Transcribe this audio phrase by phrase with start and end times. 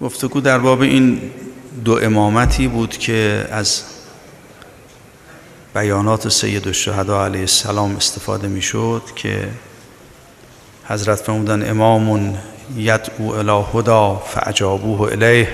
[0.00, 1.20] گفتگو در باب این
[1.84, 3.82] دو امامتی بود که از
[5.74, 9.48] بیانات سید الشهدا علیه السلام استفاده می شد که
[10.84, 12.38] حضرت فرمودن امام
[12.76, 15.48] یدعو الی هدا فاجابوه الیه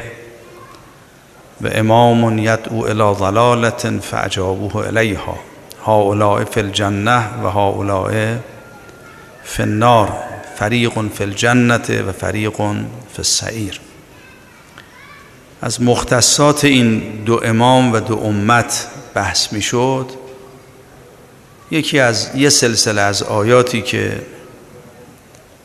[1.61, 5.39] و امام یدعو الی ضلالت فاجابوه الیها
[5.87, 8.37] هؤلاء فی الجنه و هؤلاء
[9.45, 10.13] فی النار
[10.57, 13.81] فریق فی الجنه و فریق فی السعیر
[15.63, 20.11] از مختصات این دو امام و دو امت بحث می شد
[21.71, 24.23] یکی از یه سلسله از آیاتی که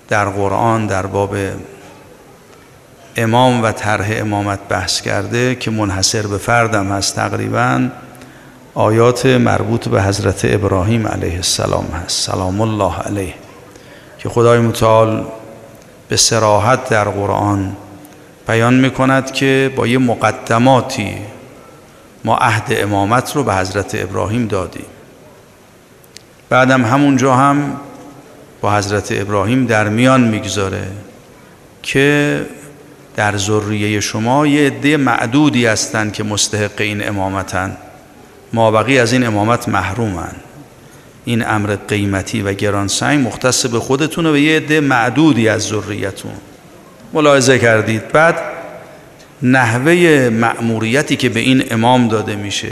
[0.07, 1.35] در قرآن در باب
[3.15, 7.89] امام و طرح امامت بحث کرده که منحصر به فردم هست تقریبا
[8.73, 12.25] آیات مربوط به حضرت ابراهیم علیه السلام هست.
[12.25, 13.33] سلام الله علیه.
[14.19, 15.25] که خدای متعال
[16.09, 17.75] به سراحت در قرآن
[18.47, 21.15] بیان می‌کند که با یه مقدماتی
[22.25, 24.85] ما عهد امامت رو به حضرت ابراهیم دادیم.
[26.49, 27.79] بعدم همونجا هم
[28.61, 30.87] با حضرت ابراهیم در میان می‌گذاره
[31.83, 32.41] که
[33.15, 37.77] در ذریه شما یه عده معدودی هستند که مستحق این امامتن.
[38.53, 40.35] ما بقی از این امامت محرومن.
[41.25, 46.31] این امر قیمتی و گرانسنگ مختص به خودتونه و یه عده معدودی از ذریتون.
[47.13, 48.11] ملاحظه کردید.
[48.11, 48.35] بعد
[49.41, 52.71] نحوه مأموریتی که به این امام داده میشه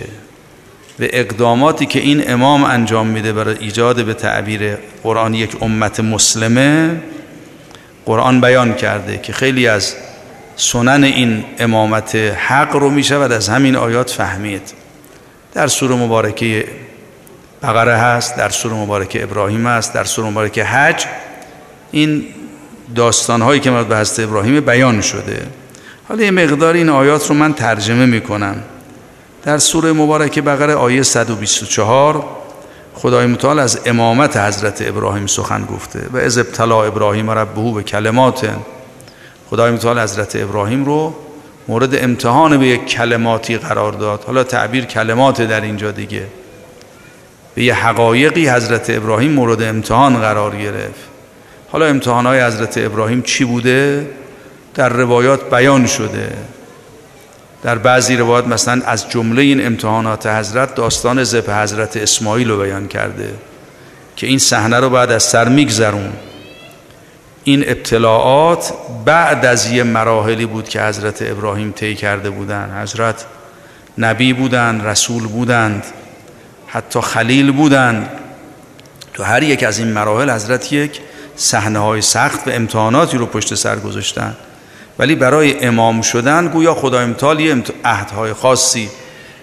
[1.00, 7.02] و اقداماتی که این امام انجام میده برای ایجاد به تعبیر قرآن یک امت مسلمه
[8.05, 9.95] قرآن بیان کرده که خیلی از
[10.55, 14.73] سنن این امامت حق رو می‌شود از همین آیات فهمید.
[15.53, 16.66] در سوره مبارکه
[17.64, 21.05] بقره هست در سوره مبارکه ابراهیم هست در سوره مبارکه حج.
[21.92, 22.25] این
[22.95, 25.47] داستان هایی که مربوط به حضرت ابراهیم بیان شده.
[26.09, 28.55] حالا یه مقدار این آیات رو من ترجمه می‌کنم.
[29.44, 32.25] در سوره مبارکه بقره آیه 124
[32.94, 38.49] خدای متعال از امامت حضرت ابراهیم سخن گفته و از ابتلا ابراهیم ربهو به کلمات
[39.49, 41.14] خدای متعال حضرت ابراهیم رو
[41.67, 44.23] مورد امتحان به یک کلماتی قرار داد.
[44.23, 46.23] حالا تعبیر کلمات در اینجا دیگه.
[47.55, 51.14] به یه حقایقی حضرت ابراهیم مورد امتحان قرار گرفت.
[51.70, 54.09] حالا امتحانهای حضرت ابراهیم چی بوده؟
[54.76, 56.33] در روایات بیان شده.
[57.64, 62.87] در بعضی روایات مثلا از جمله این امتحانات حضرت داستان زب حضرت اسماعیل رو بیان
[62.87, 63.33] کرده
[64.15, 66.14] که این صحنه رو بعد از سر میگذرون.
[67.43, 68.73] این ابتلاعات
[69.05, 73.25] بعد از یه مراحلی بود که حضرت ابراهیم طی کرده بودند حضرت
[73.98, 75.83] نبی بودند رسول بودند
[76.67, 78.09] حتی خلیل بودند.
[79.14, 81.02] تو هر یک از این مراحل حضرت یک
[81.36, 84.36] صحنه های سخت و امتحاناتی رو پشت سر گذاشتن.
[85.00, 88.90] ولی برای امام شدن گویا خدا امتحال یه عهدهای خاصی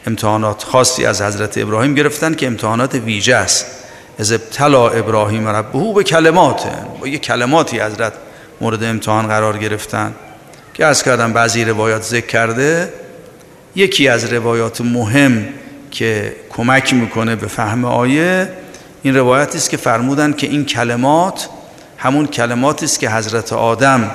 [0.07, 3.67] امتحانات خاصی از حضرت ابراهیم گرفتن که امتحانات ویژه است.
[4.19, 6.63] از ابتلا ابراهیم ربهو به کلمات
[7.01, 8.13] با یه کلماتی حضرت
[8.61, 10.15] مورد امتحان قرار گرفتن
[10.75, 12.93] که از کردم بعضی روایات ذکر کرده.
[13.75, 15.49] یکی از روایات مهم
[15.91, 18.49] که کمک می‌کنه به فهم آیه
[19.03, 21.49] این روایتی است که فرمودن که این کلمات
[22.03, 24.11] همون کلماتی است که حضرت آدم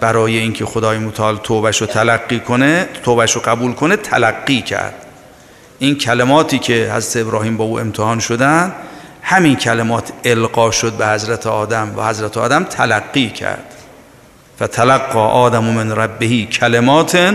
[0.00, 4.94] برای اینکه خدای متعال توبش رو تلقی کنه توبش رو قبول کنه تلقی کرد.
[5.78, 8.72] این کلماتی که حضرت ابراهیم با او امتحان شدن
[9.22, 13.74] همین کلمات القا شد به حضرت آدم و حضرت آدم تلقی کرد.
[14.62, 17.34] فتلقا آدم من ربهی کلمات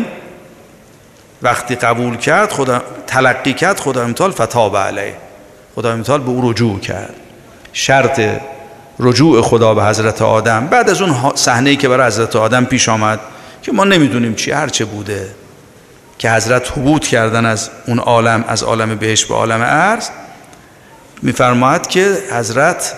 [1.41, 5.15] وقتی قبول کرد خدا تلقی کرد خدا امتحال فتاب علیه.
[5.75, 7.15] خدا امتحال به او رجوع کرد.
[7.73, 8.21] شرط
[8.99, 10.67] رجوع خدا به حضرت آدم.
[10.67, 13.19] بعد از اون صحنه‌ای که برای حضرت آدم پیش آمد
[13.61, 15.29] که ما نمی‌دونیم چی هرچه بوده
[16.17, 20.09] که حضرت حبوط کردن از اون عالم از عالم بهش به عالم ارز
[21.21, 22.93] میفرماید که حضرت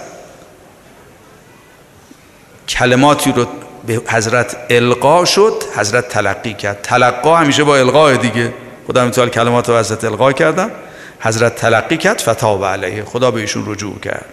[2.69, 3.45] کلماتی رو
[3.87, 6.81] به حضرت القا شد حضرت تلقی کرد.
[6.83, 8.53] تلقا همیشه با القا دیگه.
[8.87, 10.71] خدا میتوال کلمات رو حضرت القا کردن.
[11.19, 13.03] حضرت تلقی کرد فتاب علیه.
[13.03, 14.25] خدا به ایشون رجوع کرد.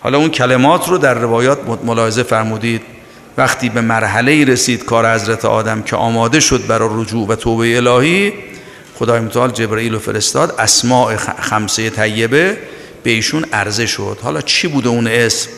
[0.00, 2.82] حالا اون کلمات رو در روایات ملاحظه فرمودید.
[3.36, 8.32] وقتی به مرحله رسید کار حضرت آدم که آماده شد برای رجوع و توبه الهی
[8.98, 10.54] خدای متعال جبرئیل و فرستاد.
[10.58, 12.56] اسماع خمسه طیبه
[13.02, 14.18] به ایشون عرضه شد.
[14.22, 15.50] حالا چی بوده اون اسم؟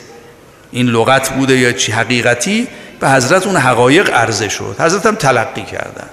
[0.70, 2.68] این لغت بوده یا چی حقیقتی؟
[3.00, 4.76] به حضرت اون حقایق عرضه شد.
[4.78, 6.10] حضرت هم تلقی کردن.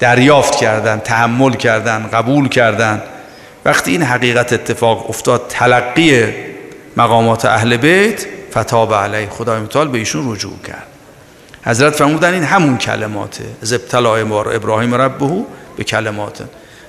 [0.00, 3.02] دریافت کردن تحمل کردن قبول کردن.
[3.64, 6.47] وقتی این حقیقت اتفاق افتاد تلقی
[6.98, 10.86] مقامات اهل بیت فتاب علیه خدای متعال به ایشون رجوع کرد.
[11.64, 15.44] حضرت فرمودن این همون کلماته از ابتلا ابراهیم ربه
[15.76, 16.42] به کلمات.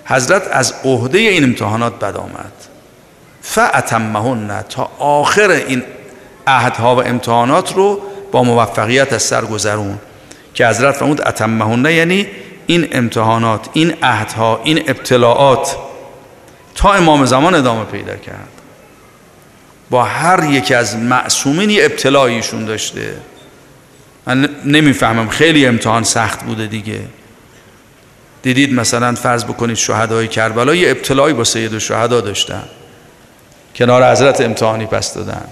[0.05, 2.51] حضرت از عهده این امتحانات بد آمد.
[3.41, 5.83] فعتمهن تا آخر این
[6.47, 8.01] عهدها و امتحانات رو
[8.31, 9.99] با موفقیت از سر گذرون.
[10.53, 12.27] که حضرت فرمود اتمهن یعنی
[12.67, 15.75] این امتحانات این عهدها این ابتلاعات
[16.75, 18.58] تا امام زمان ادامه پیدا کرد.
[19.89, 23.13] با هر یکی از معصومین یه ابتلاییشون داشته.
[24.25, 26.99] من نمی‌فهمم خیلی امتحان سخت بوده دیگه.
[28.41, 32.63] دیدید مثلا فرض بکنید شهدای کربلا یه ابتلایی با سید و شهدا داشتن.
[33.75, 35.45] کنار حضرت امتحانی پس دادن.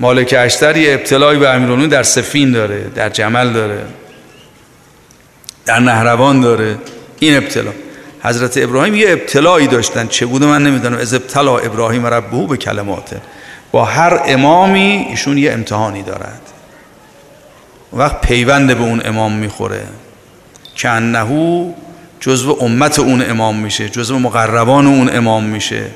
[0.00, 3.86] مالک اشتر یه ابتلایی به امیرالمومنین در سفین داره در جمل داره
[5.66, 6.78] در نهروان داره.
[7.18, 7.70] این ابتلا.
[8.26, 10.06] حضرت ابراهیم یه ابتلایی داشتن.
[10.06, 10.98] چه بوده من نمی‌دونم.
[10.98, 13.20] از ابتلا ابراهیم ربهو به کلماته.
[13.72, 16.40] با هر امامی ایشون یه امتحانی دارد.
[17.92, 19.86] وقت پیوند به اون امام می‌خوره.
[20.74, 21.72] که انهو
[22.20, 23.88] جزو امت اون امام میشه.
[23.88, 25.86] جزو مقربان اون امام میشه.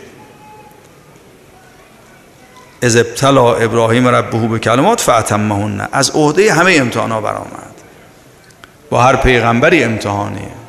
[2.83, 7.75] از ابتلا ابراهیم ربهو به کلمات فعتمهن از عهده همه امتحانا برآمد.
[8.91, 10.60] با هر پیغمبری امتحانیه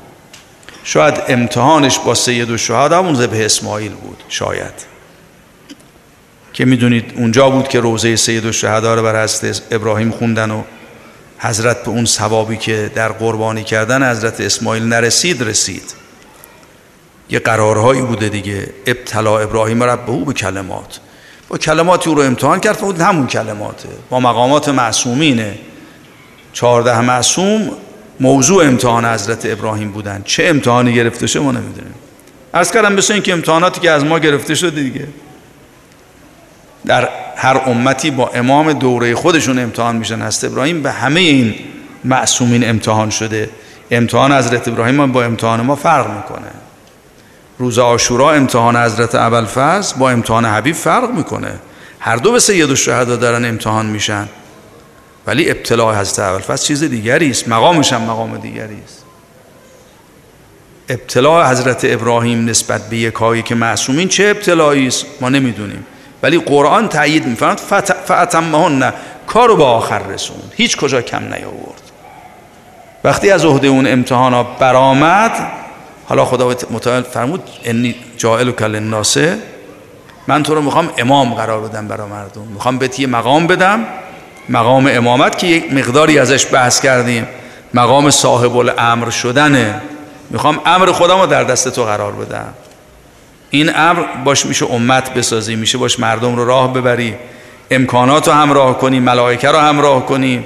[0.84, 4.92] شاید امتحانش با سید و شهاد همون زبه اسماعیل بود شاید.
[6.54, 10.64] که می‌دونید اونجا بود که روزه سید و شهدا رو بر حضرت ابراهیم خوندن و
[11.40, 15.94] حضرت به اون ثوابی که در قربانی کردن حضرت اسماعیل نرسید رسید.
[17.30, 18.68] یه قرارهایی بوده دیگه.
[18.88, 21.00] ابتلا ابراهیم ربهو به کلمات.
[21.50, 23.90] با کلماتی او رو امتحان کرد بود همون کلماته.
[24.10, 25.60] با مقامات معصومینه.
[26.54, 27.72] چهارده معصوم
[28.22, 30.22] موضوع امتحان حضرت ابراهیم بودن.
[30.26, 31.94] چه امتحانی گرفته شده ما نمی‌دونیم.
[32.54, 35.08] از کردم بسه این که امتحاناتی که از ما گرفته شده دیگه.
[36.86, 40.22] در هر امتی با امام دوره خودشون امتحان میشن.
[40.22, 41.56] هست ابراهیم به همه این
[42.04, 43.50] معصومین امتحان شده.
[43.92, 46.52] امتحان حضرت ابراهیم با امتحان ما فرق می‌کنه.
[47.58, 51.54] روز آشورا امتحان حضرت ابوالفضل با امتحان حبیب فرق می‌کنه.
[52.00, 54.28] هر دو به سید الشهدا دارن امتحان میشن.
[55.28, 57.48] ولی ابتلاع حضرت ابوالفضل چیز دیگری است.
[57.48, 59.06] مقامش هم مقام دیگری است.
[60.90, 65.86] ابتلاع حضرت ابراهیم نسبت به یکایی که معصومین چه ابتلاعی است؟ ما نمی‌دونیم.
[66.24, 67.58] ولی قرآن تایید میفرماد
[68.06, 68.94] فاتمهن
[69.28, 70.54] کارو به آخر رسوند.
[70.58, 71.82] هیچ کجا کم نیاورد.
[73.04, 75.32] وقتی از عهده اون امتحانا برآمد
[76.06, 79.38] حالا خدا متعال فرمود انی جائل و کل ناسه
[80.28, 82.42] من تو رو می‌خوام امام قرار بدم برای مردم.
[82.42, 83.86] می‌خوام بهت یه مقام بدم.
[84.50, 87.28] مقام امامت که یک مقداری ازش بحث کردیم
[87.74, 89.82] مقام صاحب الامر شدنه.
[90.30, 92.54] می‌خوام امر خودم رو در دست تو قرار بدم.
[93.50, 97.16] این امر باش میشه امت بسازی میشه باش مردم رو راه ببری.
[97.72, 100.46] امکانات رو همراه کنی ملائکه رو همراه کنی.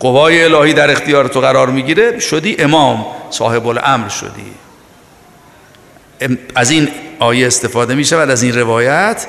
[0.00, 2.18] قوای الهی در اختیار تو قرار می‌گیره.
[2.18, 4.52] شدی امام صاحب الامر شدی
[6.54, 6.88] از این
[7.18, 9.26] آیه استفاده می شود از این روایت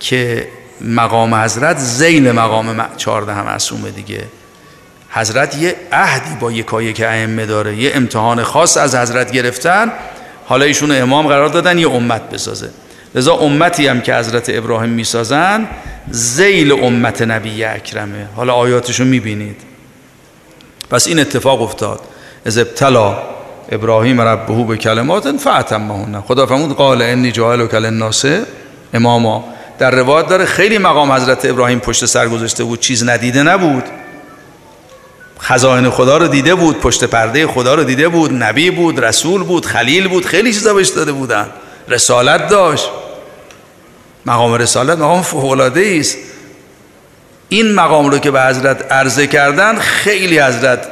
[0.00, 0.48] که
[0.80, 4.24] مقام حضرت زیل مقام چهارده معصومه دیگه.
[5.10, 9.92] حضرت یه عهدی با یکایی که ائمه داره یه امتحان خاص از حضرت گرفتن.
[10.46, 12.70] حالا ایشون امام قرار دادن یه امت بسازه.
[13.14, 15.68] لذا امتی هم که حضرت ابراهیم می‌سازن
[16.10, 18.26] زیل امت نبی اکرمه.
[18.36, 19.56] حالا آیاتشو می‌بینید.
[20.90, 22.00] پس این اتفاق افتاد.
[22.46, 23.18] از ابتلا
[23.72, 28.24] ابراهیم ربهو به کلمات فعتمهن خدا فرمود قال انی جاهل کل الناس
[28.94, 29.44] اماما.
[29.78, 33.84] در روایت داره خیلی مقام حضرت ابراهیم پشت سر گذاشته بود چیز ندیده نبود.
[35.40, 39.66] خزائن خدا رو دیده بود پشت پرده خدا رو دیده بود نبی بود رسول بود
[39.66, 41.46] خلیل بود خیلی چیزا بهش داده بودن.
[41.88, 42.88] رسالت داشت.
[44.26, 46.16] مقام رسالت مقام فوق است.
[47.48, 50.88] این مقام رو که به حضرت عرضه کردن خیلی حضرت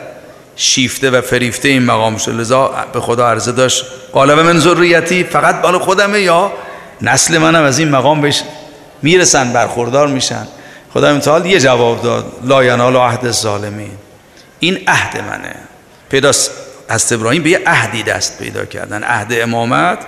[0.57, 2.41] شیفته و فریفته این مقام شد.
[2.41, 3.85] لذا به خدا عرضه داشت.
[4.13, 6.53] قالب من ذریتی؟ فقط بال خودمه یا
[7.03, 8.43] نسل منم از این مقام بهش
[9.03, 10.47] می‌رسن برخوردار میشن.
[10.95, 13.93] خدا امتحال یه جواب داد لا ینال عهد الظالمین.
[14.61, 15.55] این عهد منه.
[16.11, 16.51] پیداست
[16.89, 19.05] از ابراهیم به یه عهدی دست پیدا کردن.
[19.05, 19.99] عهد امامت.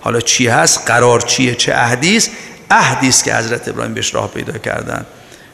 [0.00, 2.30] حالا چی هست؟ قرار چیه؟ چه عهدی است؟
[2.70, 5.06] عهدی است که حضرت ابراهیم بهش راه پیدا کردن.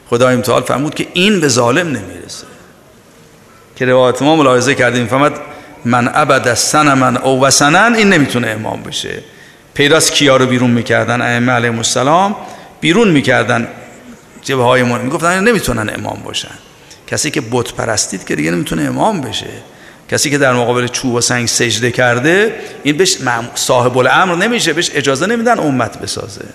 [0.09, 2.45] خدا امتحال فرمود که این به ظالم نمی‌رسه.
[3.75, 5.07] که روایت ما ملاحظه کردیم.
[5.07, 5.33] فهمد
[5.85, 9.23] من ابد سن من او وسنن این نمی‌تونه امام بشه.
[9.73, 12.35] پیداست کیا رو بیرون می‌کردن؟ ائمه علیهم السلام.
[12.81, 13.67] بیرون می‌کردن
[14.41, 16.55] جبه های من می‌گفتن نمی‌تونن امام باشن.
[17.07, 19.47] کسی که بت پرستید که دیگه نمی‌تونه امام بشه.
[20.11, 23.17] کسی که در مقابل چوب و سنگ سجده کرده این بهش
[23.55, 26.45] صاحب الامر نمیشه بهش اجازه نمیدن امت بسازه.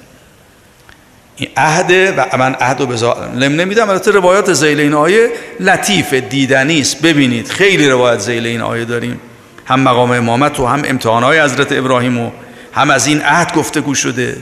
[1.37, 3.91] این عهد و من عهد و ظالم نمیدم.
[3.91, 7.03] البته روایات زیل این آیه لطیف دیدنی است.
[7.03, 9.21] ببینید خیلی روایت زیل این آیه داریم.
[9.67, 12.31] هم مقام امامت و هم امتحانهای حضرت ابراهیم و
[12.73, 14.37] هم از این عهد گفتگو شده.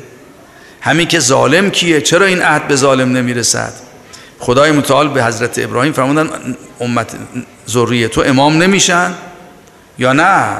[0.80, 3.72] همین که ظالم کیه؟ چرا این عهد به ظالم نمی‌رسد؟
[4.38, 6.30] خدای متعال به حضرت ابراهیم فرمودن
[6.80, 7.16] امت
[7.68, 9.14] ذریه تو امام نمیشن؟
[9.99, 10.56] یا نه؟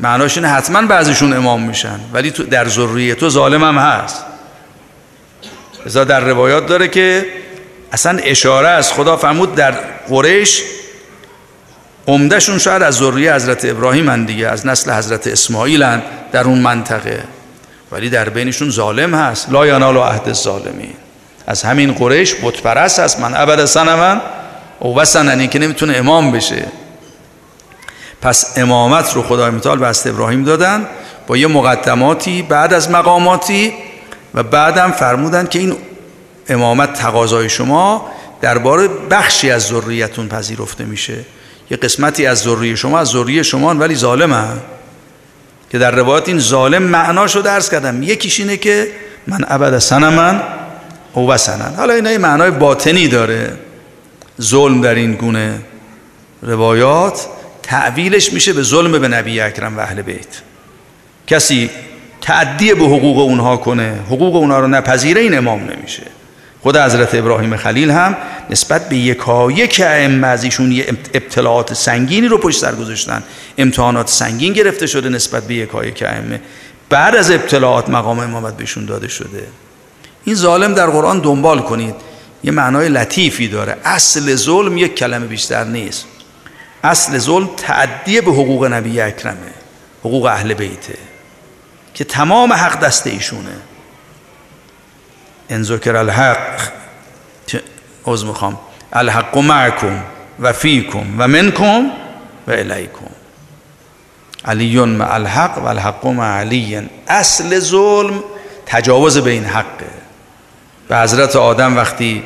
[0.00, 4.24] معناش اینه حتما بعضیشون امام میشن ولی تو در ذریه تو ظالم هم هست.
[5.86, 7.26] ازا در روایات داره که
[7.92, 9.74] اصلا اشاره از خدا فرمود در
[10.08, 10.62] قریش
[12.06, 15.98] عمدهشون شاید از ذریه حضرت ابراهیم هن دیگه از نسل حضرت اسماعیل
[16.32, 17.24] در اون منطقه.
[17.92, 19.50] ولی در بینشون ظالم هست.
[19.50, 20.94] لا ینال عهد الظالمین.
[21.46, 24.20] از همین قریش بت پرست هست من ابد سنمن
[24.78, 26.66] او وسننی که نمی‌تونه امام بشه.
[28.22, 30.86] پس امامت رو خدای متعال به ابراهیم دادن
[31.26, 33.72] با یه مقدماتی بعد از مقاماتی
[34.34, 35.76] و بعدم فرمودن که این
[36.48, 41.18] امامت تقاضای شما درباره بخشی از ذریتون پذیرفته میشه.
[41.70, 44.32] یه قسمتی از ذریه شما از ذریه شما ولی ظالم
[45.72, 48.02] که در روایت این ظالم معناشو درس کردم.
[48.02, 48.88] یکیش اینه که
[49.26, 50.42] من ابد سنمن
[51.12, 53.52] او و سنن حالا این معنای باطنی داره.
[54.40, 55.60] ظلم در این گونه
[56.42, 57.26] روایات
[57.62, 60.42] تعویلش میشه به ظلم به نبی اکرم و اهل بیت.
[61.26, 61.70] کسی
[62.20, 66.02] تعدی به حقوق اونها کنه حقوق اونها رو نپذیره این امام نمیشه.
[66.62, 68.16] خود حضرت ابراهیم خلیل هم
[68.50, 73.22] نسبت به یکایک ائمه از ایشون یه ابتلاعات سنگینی رو پشت سر گذاشتن.
[73.58, 76.40] امتحانات سنگین گرفته شده نسبت به یکایک ائمه.
[76.88, 79.46] بعد از ابتلاعات مقام امامت بهشون داده شده.
[80.24, 81.94] این ظالم در قرآن دنبال کنید.
[82.44, 83.76] یه معنای لطیفی داره.
[83.84, 86.04] اصل ظلم یک کلمه بیشتر نیست.
[86.84, 89.52] اصل ظلم تعدیه به حقوق نبی اکرمه.
[90.00, 90.98] حقوق اهل بیته.
[91.94, 93.71] که تمام حق دست ایشونه.
[95.50, 96.60] ان ذکر الحق
[98.06, 98.58] عوض می‌خوام؟
[98.92, 100.02] الحق معکم
[100.40, 101.90] و فیکم و منکم
[102.46, 103.06] و الیکم.
[104.44, 108.22] علی مع الحق و الحق مع علی اصل ظلم
[108.66, 109.90] تجاوز به این حقه.
[110.88, 112.22] به حضرت آدم وقتی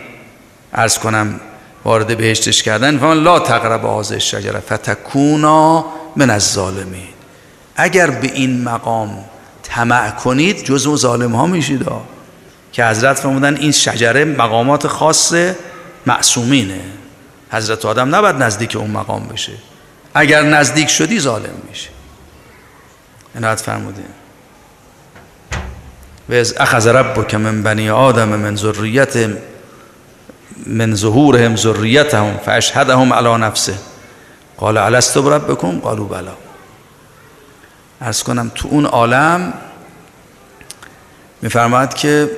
[0.72, 1.40] ارز کنم
[1.84, 5.84] وارد بهشتش کردن فهم لا تقرب آز شجره فتکونا
[6.16, 7.08] من از ظالمین
[7.76, 9.24] اگر به این مقام
[9.62, 11.86] طمع کنید جزو ظالم ها میشید.
[12.76, 15.34] که حضرت فرمودن این شجره مقامات خاص
[16.06, 16.80] معصومینه.
[17.50, 19.52] حضرت آدم نباید نزدیک اون مقام بشه.
[20.14, 21.88] اگر نزدیک شدی ظالم میشه
[23.36, 24.04] عنایت فرمودین.
[26.28, 29.16] و از اخذ ربک من بنی آدم من ذریت
[30.66, 33.74] من ظهورهم ذریتهم فاشهدهم علی نفسه.
[34.56, 36.34] قال الست بربکم قالوا بلا
[38.00, 39.52] ارز کنم تو اون عالم
[41.42, 42.30] میفرماید که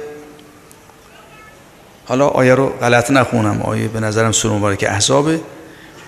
[2.08, 3.62] حالا آیه رو غلط نخونم.
[3.62, 5.40] آیه به نظرم سور که احزابه.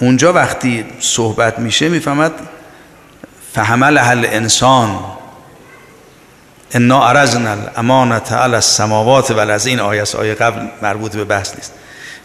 [0.00, 2.32] اونجا وقتی صحبت میشه می‌فهمد
[3.54, 4.98] فهمل اهل انسان.
[6.72, 11.72] انا عرضنا الامانت علی السماوات و این آیه آیه قبل مربوط به بحث نیست.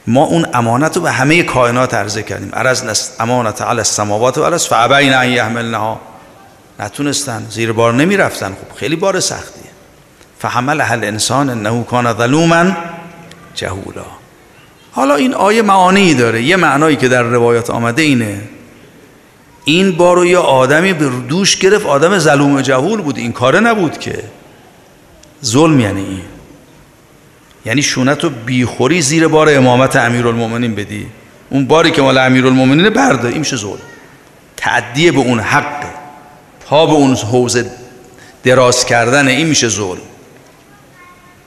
[0.07, 2.51] ما اون امانت رو به همه کائنات عرضه کردیم.
[2.53, 6.01] عرضنا امانت علی السماوات و عرض فعبین ان یحملنها.
[6.79, 7.47] نتونستن.
[7.49, 9.71] زیر بار نمی رفتن خب خیلی بار سختیه.
[10.39, 12.65] فحمل اهل انسان انه کان ظلوما
[13.55, 14.05] جهولا.
[14.91, 16.41] حالا این آیه معانی داره.
[16.41, 18.41] یه معنایی که در روایات آمده اینه.
[19.65, 23.17] این بارو یه آدمی به دوش گرفت آدم ظلوم جهول بود.
[23.17, 24.23] این کاره نبود که.
[25.45, 26.21] ظلم یعنی این.
[27.65, 31.07] یعنی شونت رو بیخوری زیر بار امامت امیرالمومنین بدی.
[31.49, 33.79] اون باری که مال امیرالمومنین برده این میشه ظلم.
[34.57, 35.85] تعدیه به اون حق.
[36.65, 37.71] پا به اون حوزه
[38.43, 40.01] دراز کردن این میشه ظلم.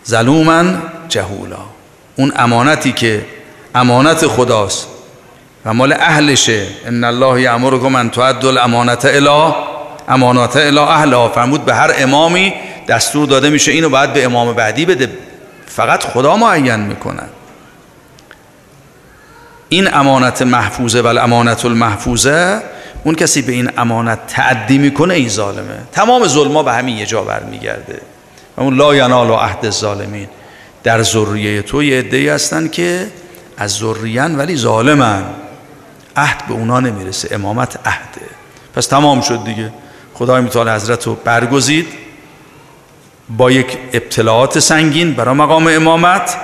[0.07, 1.78] ظلومن جهولا.
[2.19, 3.27] اون امانتی که
[3.75, 4.89] امانت خداست
[5.65, 6.67] و مال اهلشه.
[6.87, 9.55] ان الله یامرکم ان تؤدوا الامانت الی
[10.09, 11.29] امانات الی اهلها.
[11.29, 12.55] فرمود به هر امامی
[12.89, 15.09] دستور داده میشه اینو باید به امام بعدی بده.
[15.67, 17.29] فقط خدا معین می‌کنن
[19.69, 22.63] این امانت محفوظه و امانت المحفوظه
[23.05, 25.79] اون کسی به این امانت تعدی می‌کنه این ظالمه.
[25.93, 28.01] تمام ظلما به همین یه جا برمیگرده.
[28.57, 30.29] و اون لا ینال و عهد الظالمین.
[30.83, 33.07] در ذریه تو یه عده‌ای هستن که
[33.57, 35.23] از ذریان ولی ظالمن.
[36.17, 38.27] عهد به اونا نمی‌رسه امامت عهده.
[38.75, 39.73] پس تمام شد دیگه.
[40.15, 41.87] خدای متعال حضرت رو برگزید
[43.29, 46.37] با یک ابتلاعات سنگین برای مقام امامت.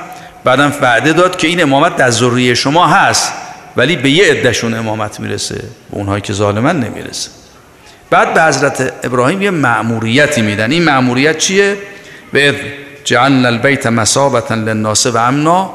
[0.45, 3.33] بعدم وعده داد که این امامت در ذریه شما هست
[3.77, 5.55] ولی به یه عدهشون امامت می‌رسه.
[5.55, 7.31] به اونهایی که ظالمن نمی‌رسه.
[8.11, 10.71] بعد به حضرت ابراهیم یه معموریتی میدن.
[10.71, 11.77] این معموریت چیه؟
[12.33, 12.55] به
[13.05, 15.71] جعلنا البیت مسابتا للناس و امنا.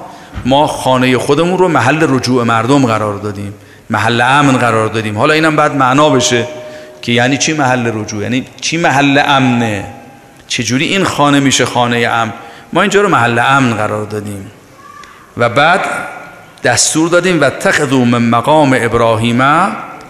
[0.46, 3.54] ما خانه خودمون رو محل رجوع مردم قرار دادیم
[3.90, 5.18] محل امن قرار دادیم.
[5.18, 6.48] حالا اینم بعد معنا بشه
[7.02, 9.86] که یعنی چی محل رجوع؟ یعنی چی محل امنه؟
[10.48, 12.34] چجوری این خانه میشه خانه امن؟
[12.74, 14.52] ما اینجا رو محل امن قرار دادیم.
[15.38, 15.82] و بعد
[16.64, 19.42] دستور دادیم و تخذو من مقام ابراهیم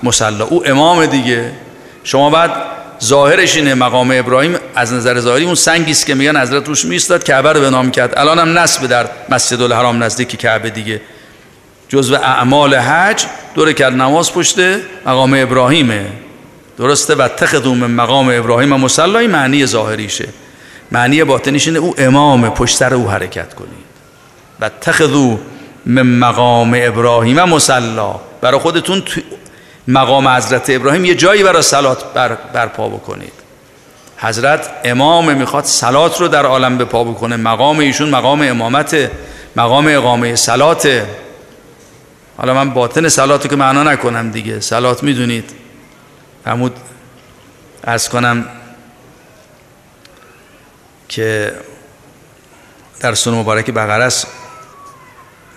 [0.03, 1.51] مسلا او امام دیگه.
[2.03, 2.51] شما بعد
[3.03, 7.23] ظاهرش اینه مقام ابراهیم از نظر ظاهری اون سنگی است که میگن حضرت روش میستاد
[7.23, 8.17] کعبه رو به نام کرد.
[8.17, 11.01] الان هم نصب در مسجد الحرام نزدیک کعبه دیگه.
[11.89, 13.25] جزو اعمال حج
[13.55, 14.59] دور کرد نماز پشت
[15.05, 16.05] مقام ابراهیمه.
[16.77, 20.27] درسته؟ و تخذو من مقام ابراهیم مسلای معنی ظاهریشه.
[20.91, 23.89] معنی باطنیش اینه او امام پشت سر او حرکت کنید.
[24.59, 25.37] و تخذو
[25.85, 29.03] من مقام ابراهیم مسلا برای خودتون
[29.87, 33.33] مقام حضرت ابراهیم یه جایی برای سلات بر برپا بکنید.
[34.17, 37.35] حضرت امام می‌خواد سلات رو در عالم به پا بکنه.
[37.35, 39.11] مقام ایشون مقام امامت
[39.55, 41.05] مقام اقامه سلات
[42.37, 44.59] حالا من باطن سلات که معنا نکنم دیگه.
[44.59, 45.51] سلات می‌دونید.
[46.45, 46.75] عمود
[47.83, 48.45] ارز کنم
[51.09, 51.53] که
[52.99, 54.27] در سن مبارک بقره است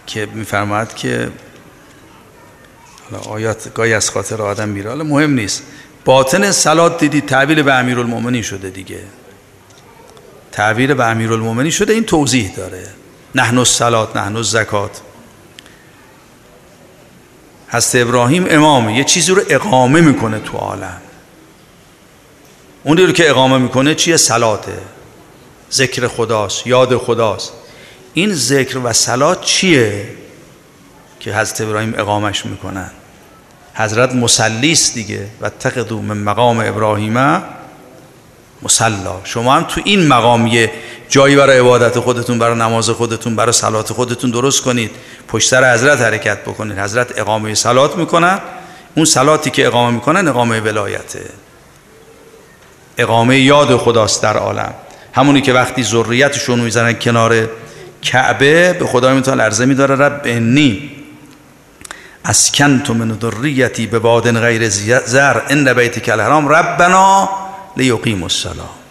[0.07, 1.29] که میفرماید که
[3.13, 4.91] حالا آیات گاهی از خاطر آدم میره.
[4.91, 5.63] حالا مهم نیست.
[6.05, 9.01] باطن سلات دیدی تعبیر به امیرالمومنین شده دیگه.
[10.53, 12.87] تعبیر به امیرالمومنین شده این توضیح داره.
[13.35, 15.01] نحن الصلات نحن الزکات.
[17.71, 21.01] هست ابراهیم امامه یه چیزی رو اقامه می‌کنه تو عالم.
[22.85, 24.79] اونی رو که اقامه می‌کنه چیه؟ سلاته
[25.73, 27.53] ذکر خداست یاد خداست.
[28.15, 30.09] این ذکر و سلات چیه
[31.21, 32.91] که حضرت ابراهیم اقامش می‌کنن؟
[33.75, 35.27] حضرت مسلیس دیگه.
[35.41, 37.43] و تقدو من مقام ابراهیم
[38.63, 39.21] مسلا.
[39.25, 40.73] شما هم تو این مقام یه
[41.09, 44.91] جایی برای عبادت خودتون برای نماز خودتون برای سلات خودتون درست کنید.
[45.29, 46.79] پشت سر حضرت حرکت بکنید.
[46.79, 48.39] حضرت اقامه سلات می‌کنن.
[48.95, 51.25] اون سلاتی که اقامه می‌کنن اقامه ولایته.
[52.99, 54.75] اقامه یاد خداست در عالم.
[55.13, 57.49] همونی که وقتی ذریتشون می‌زنن کنار
[58.03, 60.91] کعبه به خدا می‌تونه عرضه میداره رب انی.
[62.25, 64.69] اسکنت من ذریتی به بادن غیر
[65.07, 67.29] زر ان بیتک الحرام ربنا
[67.77, 68.83] لیقیم الصلاه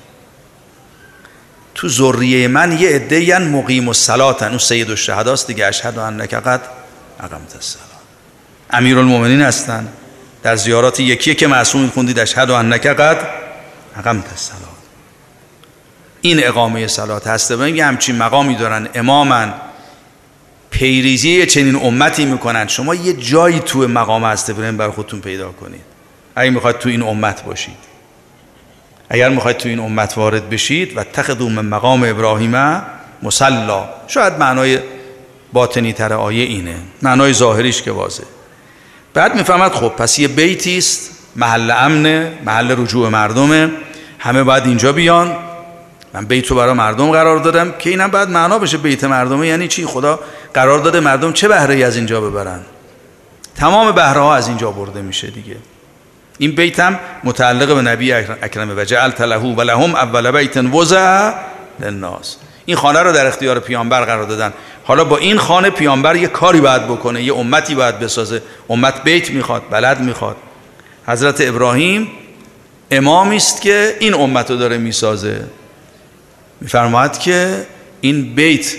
[1.75, 5.65] تو ذریه من یه عده مقیم الصلاتن اون سید الشهداست دیگه.
[5.65, 6.61] اشهد انک قد
[7.19, 7.85] اقمت الصلاه
[8.69, 9.87] امیرالمومنین هستن.
[10.43, 12.19] در زیارات یکی که معصوم خوندید.
[12.19, 13.27] اشهد انک قد
[13.97, 14.71] اقمت الصلاه
[16.21, 18.87] این اقامه صلات هسته و یه همچین مقامی دارن.
[18.95, 19.53] امامن.
[20.71, 22.67] پیریزی چنین امتی می‌کنن.
[22.67, 25.81] شما یه جایی تو مقام برین بر خودتون پیدا کنید.
[26.35, 27.91] اگه می‌خواید تو این امت باشید.
[29.09, 32.81] اگر می‌خواید تو این امت وارد بشید و تخدو من مقام ابراهیم
[33.23, 34.79] مسلا شاید معنای
[35.53, 36.75] باطنی تر آیه اینه.
[37.01, 38.23] معنای ظاهریش که واضح
[39.13, 43.71] بعد می‌فهمد خب پس یه بیتی است محل امنه محل رجوع مردمه.
[44.19, 45.35] همه باید اینجا بیان.
[46.13, 49.47] من بیت رو برای مردم قرار دادم که اینم بعد معنا بشه بیت مردمه.
[49.47, 50.19] یعنی چی؟ خدا
[50.53, 52.59] قرار داده مردم چه بهره از اینجا ببرن؟
[53.55, 55.55] تمام بهره ها از اینجا برده میشه دیگه.
[56.37, 61.33] این بیت هم متعلق به نبی اکرم و جعل تلهو و لهم اول بیت وزع
[61.79, 62.35] للناس.
[62.65, 64.53] این خانه رو در اختیار پیامبر قرار دادن.
[64.83, 68.41] حالا با این خانه پیامبر یه کاری باید بکنه یه امتی باید بسازه.
[68.69, 70.35] امت بیت می‌خواد بلد می‌خواد.
[71.07, 72.07] حضرت ابراهیم
[72.91, 75.43] امامی است که این امت رو داره می‌سازه.
[76.61, 77.65] میفرماید که
[78.01, 78.75] این بیت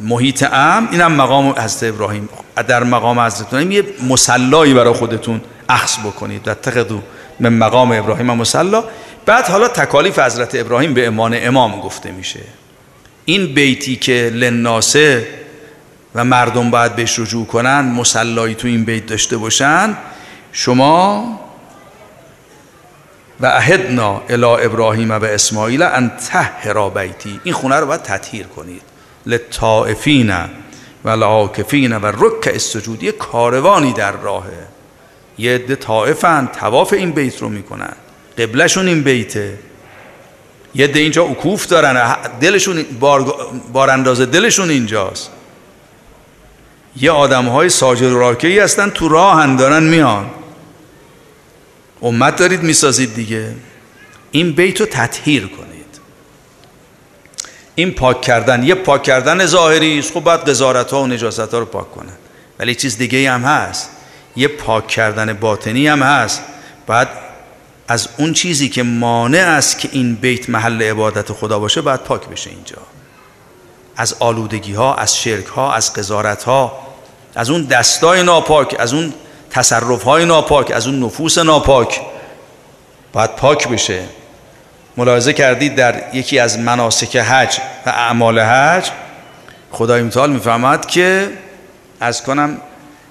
[0.00, 2.28] محیط ام اینم مقام حضرت ابراهیم.
[2.68, 6.48] در مقام حضرت ابراهیم یه مسلایی برای خودتون اخص بکنید.
[6.48, 7.02] و تقدو
[7.40, 8.84] من مقام ابراهیم مسلا
[9.26, 12.40] بعد حالا تکالیف حضرت ابراهیم به امان امام گفته میشه.
[13.24, 15.26] این بیتی که لناسه
[16.14, 19.96] و مردم باید بهش رجوع کنن مسلایی تو این بیت داشته باشن
[20.52, 21.40] شما
[23.40, 27.40] و اهدنا الى ابراهیم و اسماعیل ان تهرا بیتی.
[27.44, 28.82] این خونه رو باید تطهیر کنید.
[29.26, 30.34] لطائفین
[31.04, 33.02] و العاکفین و رک السجود.
[33.02, 34.66] یه کاروانی در راهه.
[35.38, 37.92] یه عده طائفن تواف این بیت رو می‌کنن.
[38.38, 39.58] قبلشون این بیته.
[40.74, 42.16] یه عده اینجا عکوف دارن.
[42.40, 43.34] دلشون بار,
[43.72, 45.30] بار اندازه دلشون اینجاست.
[46.96, 50.30] یه آدم های ساجد راکعی هستن تو راه دارن میان.
[52.02, 53.54] امت دارید می‌سازید دیگه.
[54.30, 55.70] این بیت رو تطهیر کنید.
[57.74, 60.12] این پاک کردن یه پاک کردن ظاهری است.
[60.12, 62.12] خب بعد قضارت ها و نجاست ها رو پاک کنن.
[62.58, 63.90] ولی چیز دیگه هم هست.
[64.36, 66.42] یه پاک کردن باطنی هم هست.
[66.86, 67.08] بعد
[67.88, 72.28] از اون چیزی که مانع است که این بیت محل عبادت خدا باشه باید پاک
[72.28, 72.78] بشه اینجا.
[73.96, 76.78] از آلودگی ها از شرک ها از قضارت ها
[77.34, 79.14] از اون دستای ناپاک از اون
[79.50, 82.00] تصرف های ناپاک از اون نفوس ناپاک
[83.12, 84.02] باید پاک بشه.
[84.96, 88.90] ملاحظه کردید در یکی از مناسک حج و اعمال حج
[89.70, 91.30] خدای متعال می‌فهمد که
[92.00, 92.56] از کنم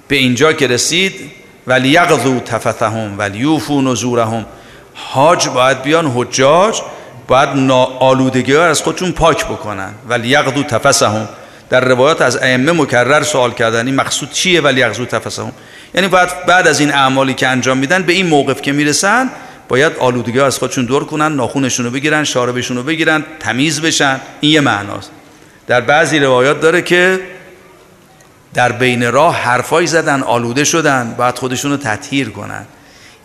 [0.07, 1.31] به اینجا که رسید
[1.67, 4.45] ولی یغذو تفتهم ولی یوفو نزورهم.
[4.93, 6.81] حاج باید بیان حجاج
[7.27, 9.93] باید آلودگی ها از خودشون پاک بکنن.
[10.09, 11.29] ولی یغذو تفسهم
[11.69, 15.51] در روایات از ائمه مکرر سوال کردن این مقصود چیه؟ ولی یغذو تفسهم
[15.93, 19.29] یعنی باید بعد از این اعمالی که انجام میدن به این موقف که می‌رسن
[19.67, 24.21] باید آلودگی از خودشون دور کنن ناخونشون رو بگیرن شاربشون رو بگیرن تمیز بشن.
[24.41, 25.11] این یه معناست.
[25.67, 27.19] در بعضی روایات داره که
[28.53, 32.65] در بین راه حرفایی زدن آلوده شدن باید خودشون رو تطهیر کنن.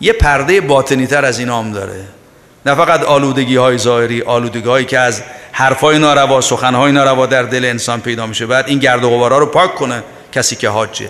[0.01, 2.03] یه پرده باطنی تر از این هم داره.
[2.65, 7.65] نه فقط آلودگی های ظاهری آلودگی هایی که از حرفای ناروا سخنهای ناروا در دل
[7.65, 11.09] انسان پیدا میشه بعد این گرد و غبارا رو پاک کنه کسی که حاجه.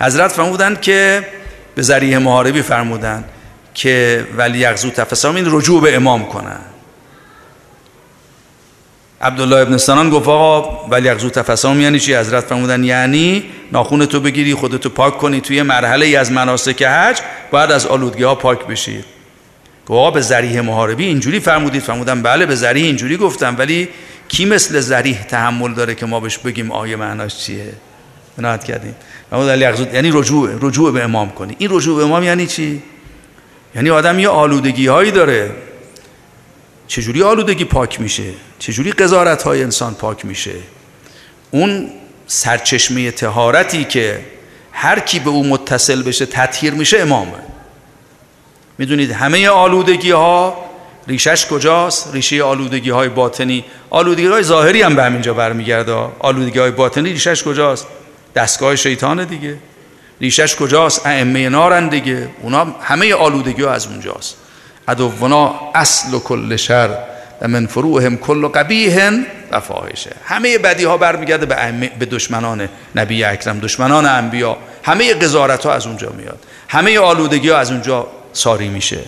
[0.00, 1.26] حضرت فرمودن که
[1.74, 3.24] به ذریعه محاربی فرمودن
[3.74, 6.60] که ولی یغزو تفسام این رجوع به امام کنن.
[9.22, 14.20] عبدالله ابن سنان گفت آقا ولی یغزو تفسام یعنی چی؟ حضرت فرمودن یعنی ناخون تو
[14.20, 17.18] بگیری خودتو پاک کنی توی مرحله ای از مناسک حج
[17.50, 18.98] باید از آلودگی ها پاک بشی.
[19.86, 23.88] گفت آقا به ذریح محاربی اینجوری فرمودید؟ فرمودن بله به ذریح اینجوری گفتم ولی
[24.28, 27.72] کی مثل ذریح تحمل داره که ما بهش بگیم آیه معناش چیه؟
[28.40, 28.94] بنات کردیم.
[29.92, 31.56] یعنی رجوع رجوع به امام کنی.
[31.58, 32.82] این رجوع به امام یعنی چی؟
[33.74, 35.50] یعنی آدم یه آلودگی هایی داره.
[36.86, 40.54] چجوری آلودگی پاک میشه؟ چجوری قضارت های انسان پاک میشه؟
[41.50, 41.90] اون
[42.26, 44.20] سرچشمه تهارتی که
[44.72, 47.32] هر کی به او متصل بشه تطهیر میشه امامه.
[48.78, 50.56] می‌دونید همه آلودگی ها
[51.06, 53.64] ریشش کجاست؟ ریشه آلودگی های باطنی.
[53.90, 55.92] آلودگی های ظاهری هم به همینجا برمیگرده.
[56.18, 57.86] آلودگی های باطنی ریشش کجاست؟
[58.34, 59.56] دستگاه شیطان دیگه.
[60.20, 62.28] ریشش کجاست؟ ائمه نارن دیگه.
[62.42, 64.36] اونا همه آلودگی از اونجاست.
[64.88, 66.98] ادونا اصل و کل شر
[67.40, 70.10] و من فروهم کل قبیه و فاحشه.
[70.24, 74.56] همه بدی ها برمیگرده به, به دشمنان نبی اکرم دشمنان انبیا.
[74.82, 76.38] همه قضارت ها از اونجا میاد.
[76.68, 79.00] همه آلودگی ها از اونجا ساری میشه.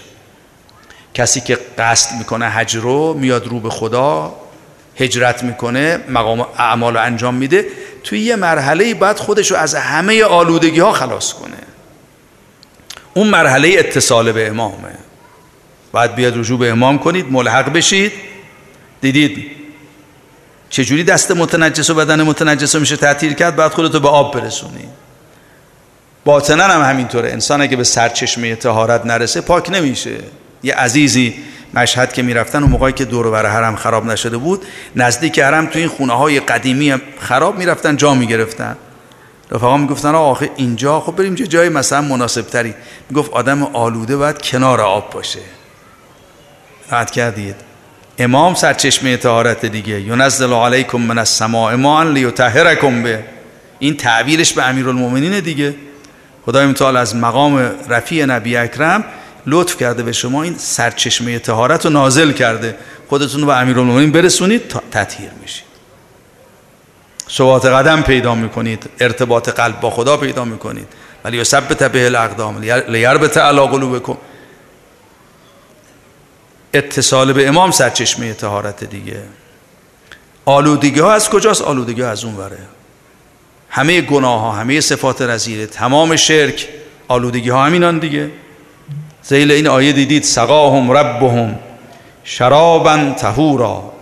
[1.15, 4.35] کسی که قصد می‌کنه حج رو میاد رو به خدا.
[4.96, 7.66] هجرت می‌کنه مقام اعمال انجام میده
[8.05, 11.57] توی یه مرحله باید خودش رو از همه آلودگی ها خلاص کنه.
[13.14, 14.94] اون مرحله اتصال به امامه.
[15.92, 18.12] باید بیاد رجوع به امام کنید ملحق بشید.
[19.00, 19.50] دیدید
[20.70, 24.88] چجوری دست متنجس و بدن متنجس میشه تعطیل کرد؟ بعد خودتو به آب برسونی.
[26.24, 27.33] باطنا هم همینطوره.
[27.33, 30.16] انسان اگه به سرچشمه طهارت نرسه پاک نمیشه.
[30.62, 31.35] یه عزیزی
[31.75, 34.65] مشهد که می‌رفتن و موقعی که دور بر حرم خراب نشده بود
[34.97, 38.77] نزدیک حرم تو این خونه های قدیمی خراب می‌رفتن جا می‌گرفتن.
[39.51, 42.75] رفقا می‌گفتن آخه اینجا خب بریم چه جای مثلا مناسب تری
[43.11, 45.41] می‌گفت آدم آلوده باید کنار آب باشه.
[46.91, 47.57] راحت کردید.
[48.19, 50.01] امام سرچشمه طهارت دیگه.
[50.01, 53.25] ینزل علیکم من السماء ماء لیطهرکم به.
[53.79, 55.75] این تعبیرش به امیرالمومنین دیگه.
[56.47, 59.05] خدای متعال از مقام رفیع نبی اکرم
[59.46, 62.76] لطف کرده به شما این سرچشمه تهارت رو نازل کرده.
[63.09, 65.64] خودتون رو به امیرالمومنین برسونید تا تطهیر میشید.
[67.31, 70.87] ثبات قدم پیدا می‌کنید ارتباط قلب با خدا پیدا می‌کنید.
[71.24, 74.16] ولی یثبت به الاقدام لیربط علی قلوبکم.
[76.74, 79.22] اتصال به امام سرچشمه تهارت دیگه.
[80.44, 82.59] آلودگی ها از کجاست؟ آلودگی ها از اون وره.
[83.68, 86.68] همه گناه ها همه صفات رزیله تمام شرک
[87.09, 88.31] آلودگی ها همینان دیگه.
[89.23, 91.59] زیل این آیه دیدید سقاهم ربهم
[92.25, 93.93] شرابا تهورا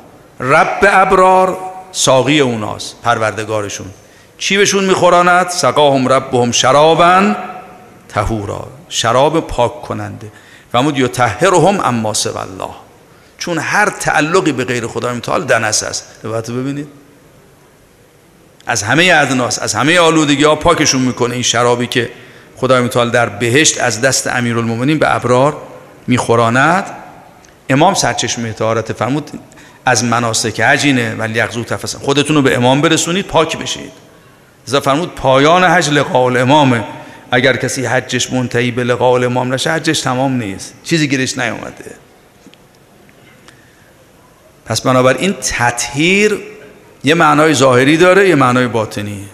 [0.41, 1.57] رب ابرار
[1.93, 3.87] ساقی اوناست پروردگارشون.
[4.39, 7.35] چی بهشون میخوراند؟ سقاهم ربهم شرابا
[8.09, 10.33] تهورا شراب پاک کننده.
[10.75, 12.71] و یطهرهم اما سو الله.
[13.39, 16.05] چون هر تعلقی به غیر خدا متعال دنس است.
[16.23, 16.89] روایت ببینید.
[18.67, 22.11] از همه ادناس از همه آلودگی ها پاکشون می‌کنه این شرابی که
[22.61, 25.57] خدای متعال در بهشت از دست امیرالمومنین به ابرار
[26.07, 26.85] میخوراند.
[27.68, 29.31] امام سرچشمه طهارت فرمود
[29.87, 33.92] از مناسک حجینه ولی یغزو تفسن خودتون رو به امام برسونید پاک بشید.
[34.66, 36.85] ازا فرمود پایان حج لقاء الامامه.
[37.31, 40.75] اگر کسی حجش منتهی به لقاء الامام نشه حجش تمام نیست.
[40.85, 41.94] چیزی گیرش نیومده
[44.66, 46.38] پس بنابراین تطهیر
[47.05, 49.29] یه معنای ظاهری داره یه معنای باطنی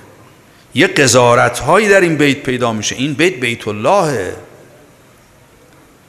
[0.76, 2.96] یه قضارت هایی در این بیت پیدا میشه.
[2.96, 4.36] این بیت بیت اللهه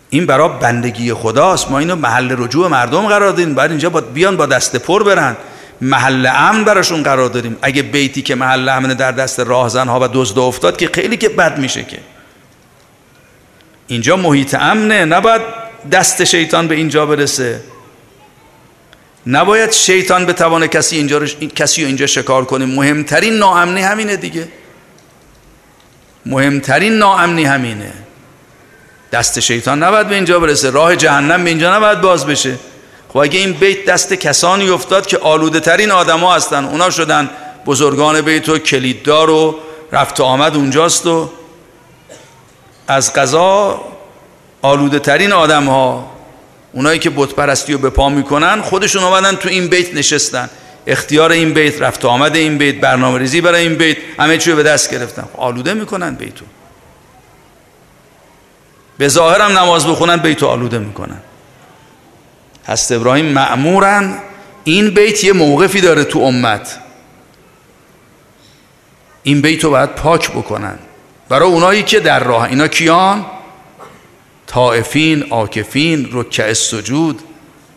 [0.09, 1.71] این برای بندگی خداست.
[1.71, 5.37] ما اینو محل رجوع مردم قرار دادیم بعد اینجا بیان با دست پر برن.
[5.81, 7.57] محل امن براشون قرار داریم.
[7.61, 11.57] اگه بیتی که محل امن در دست راهزنها و دزد افتاد که خیلی که بد
[11.59, 11.99] میشه که.
[13.87, 15.05] اینجا محیط امنه.
[15.05, 15.41] نباید
[15.91, 17.61] دست شیطان به اینجا برسه.
[19.27, 22.65] نباید شیطان به توان کسی اینجا رو کسی رو اینجا شکار کنه.
[22.65, 24.47] مهمترین ناامنی همینه دیگه.
[26.25, 27.93] مهمترین ناامنی همینه.
[29.11, 30.69] دست شیطان نباید به اینجا برسه.
[30.69, 32.55] راه جهنم به اینجا نباید باز بشه.
[33.09, 37.29] خب اگه این بیت دست کسانی افتاد که آلوده ترین آدما هستن اونا شدن
[37.65, 39.55] بزرگان بیت و کلیددار و
[39.91, 41.29] رفت و آمد اونجاست و
[42.87, 43.81] از قضا
[44.61, 46.16] آلوده ترین آدم ها
[46.77, 50.49] اونایی که بت پرستی رو به پا می‌کنن خودشون آمدن تو این بیت نشستن.
[50.87, 54.63] اختیار این بیت رفت آمد این بیت برنامه ریزی برای این بیت همه چیو به
[54.63, 55.21] دست گرفتن.
[55.21, 56.45] خب آلوده می‌کنن بیتو.
[58.97, 61.21] به ظاهرم نماز بخونن بیتو آلوده می‌کنن.
[62.67, 64.17] هست ابراهیم معمورن
[64.63, 66.79] این بیت یه موقفی داره تو امت.
[69.23, 70.79] این بیت رو باید پاک بکنن.
[71.29, 73.25] برای اونایی که در راه اینا کیان؟
[74.47, 77.21] طائفین آکفین رکع سجود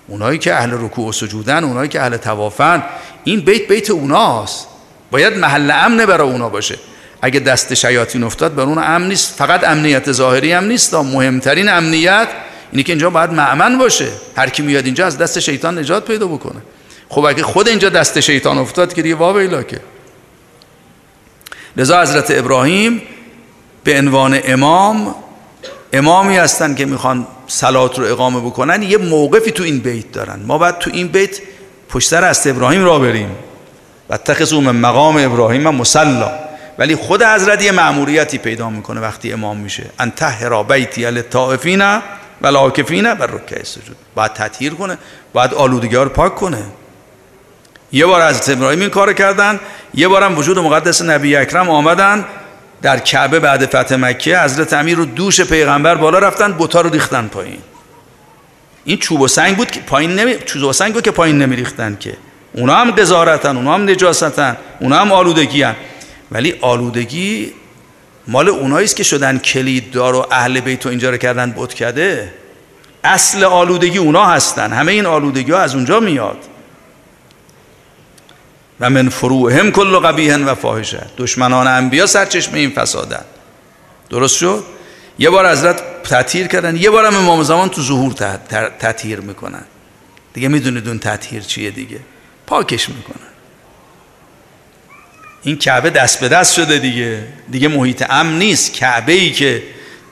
[0.08, 2.82] اونایی که اهل رکوع و سجودن اونایی که اهل توافن
[3.24, 4.66] این بیت بیت اوناست.
[5.10, 6.78] باید محل امن برای اونا باشه.
[7.22, 9.34] اگه دست شیاطین افتاد بر اون امن نیست.
[9.34, 10.94] فقط امنیت ظاهری هم نیست.
[10.94, 12.28] مهمترین امنیت
[12.72, 14.08] اینی که اینجا باید معمن باشه.
[14.36, 16.62] هر کی میاد اینجا از دست شیطان نجات پیدا بکنه.
[17.08, 19.80] خب اگه خود اینجا دست شیطان افتاد که دیگه واو که.
[21.76, 23.02] لذا حضرت ابراهیم
[23.84, 25.14] به عنوان امام
[25.92, 30.40] امامی هستن که می‌خوان سلات رو اقامه بکنن یه موقفی تو این بیت دارن.
[30.46, 31.38] ما باید تو این بیت
[31.88, 33.36] پشت سر است ابراهیم را بریم.
[34.10, 36.32] و تخصوم مقام ابراهیم مسلا
[36.78, 39.84] ولی خود حضرت یه معموریتی پیدا می‌کنه وقتی امام میشه.
[39.98, 41.82] انتهرا بیتی للطائفین
[42.42, 43.96] و لاکفین و رکع سجود.
[44.14, 44.98] باید تطهیر کنه
[45.32, 46.62] باید آلودگی رو پاک کنه.
[47.92, 49.60] یه بار از ابراهیم این کار کردن
[49.94, 52.24] یه بارم وجود مقدس نبی اکرم آمدن.
[52.82, 57.28] در کعبه بعد فتح مکه حضرت امیر رو دوش پیغمبر بالا رفتن بوتا رو ریختن
[57.28, 57.58] پایین.
[58.84, 61.96] این چوب و سنگ بود که پایین نمی چوب و سنگ بود که پایین نمیریختن
[62.00, 62.16] که.
[62.52, 65.74] اونا هم قضارتن اونا هم نجاستن اونا هم آلودگی هن.
[66.32, 67.52] ولی آلودگی
[68.26, 72.32] مال اونایی است که شدن کلیددار و اهل بیت و اینجا رو کردن بت کده.
[73.04, 74.72] اصل آلودگی اونا هستن.
[74.72, 76.38] همه این آلودگی ها از اونجا میاد.
[78.80, 81.06] و من فروهم کل قبیه و فاحشه.
[81.18, 83.24] دشمنان انبیا سرچشمه این فسادن.
[84.10, 84.64] درست شد؟
[85.18, 86.76] یه بار حضرت تطهیر کردن.
[86.76, 88.12] یه بارم امام زمان تو ظهور
[88.78, 89.64] تطهیر می‌کنن.
[90.32, 92.00] دیگه می‌دونید اون تطهیر چیه دیگه؟
[92.46, 93.26] پاکش می‌کنن.
[95.42, 97.24] این کعبه دست به دست شده دیگه.
[97.50, 98.74] دیگه محیط امن نیست.
[98.74, 99.62] کعبه ای که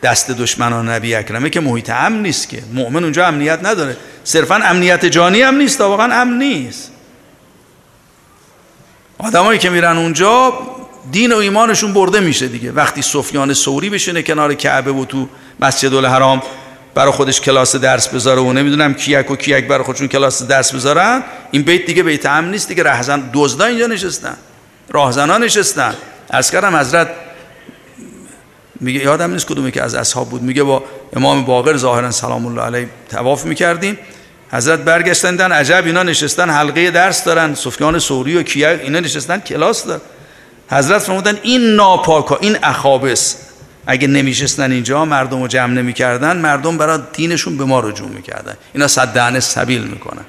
[0.03, 2.63] دست دشمنان نبی اکرمه که محیط امن نیست که.
[2.75, 3.97] مؤمن اونجا امنیت نداره.
[4.25, 5.81] صرفا امنیت جانی هم نیست.
[5.81, 6.93] واقعا امن نیست.
[9.19, 10.53] آدمایی که میرن اونجا
[11.13, 12.73] دین و ایمانشون برده میشه دیگه.
[12.73, 15.29] وقتی سفیان سوری بشینه کنار کعبه و تو
[15.61, 16.43] مسجد الحرام
[16.95, 21.23] برای خودش کلاس درس بذاره و نمی‌دونم کیک و کیک برای خودشون کلاس درس بذارن
[21.51, 22.83] این بیت دیگه بیت امن نیست دیگه.
[22.83, 24.37] رهزن دزدا اینجا نشستن.
[24.89, 25.95] راهزنا نشستن.
[26.31, 27.09] از کردم حضرت
[28.81, 30.43] میگه یادم نیست کدومی که از اصحاب بود.
[30.43, 30.85] میگه با
[31.17, 33.99] امام باقر ظاهرا سلام الله علیه تواف می‌کردیم.
[34.53, 39.85] حضرت برگشتن عجب اینا نشستن حلقه درس دارن سفیان سوری و کیه اینا نشستن کلاس
[39.85, 40.01] دارن.
[40.71, 43.37] حضرت فرمودن این ناپاکا این اخابس
[43.87, 48.55] اگه نمیشستن اینجا مردم رو جمع نمی‌کردن مردم برای دینشون به ما رجوع می‌کردن.
[48.75, 50.25] اینا صدعنه سبیل می‌کنن.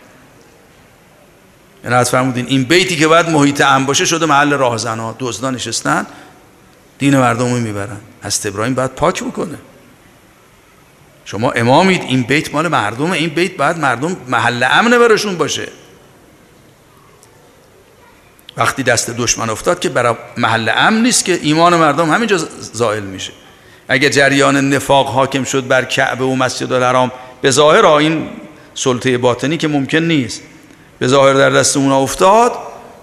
[1.83, 6.05] یعنی فرمودین این بیتی که باید محیط ام باشه شده محل راهزنا دزدا نشستن
[6.97, 7.97] دین مردم رو می‌برن.
[8.21, 9.57] از ابراهیم باید پاک بکنه
[11.31, 13.11] شما امامید این بیت مال مردمه.
[13.11, 15.67] این بیت باید مردم محل امن براشون باشه.
[18.57, 22.37] وقتی دست دشمن افتاد که برای محل امن نیست که ایمان مردم همینجا
[22.73, 23.31] زائل میشه.
[23.87, 27.11] اگه جریان نفاق حاکم شد بر کعبه و مسجد الحرام
[27.41, 28.29] به ظاهر این
[28.73, 30.41] سلطه باطنی که ممکن نیست.
[30.99, 32.51] به ظاهر در دست اونا افتاد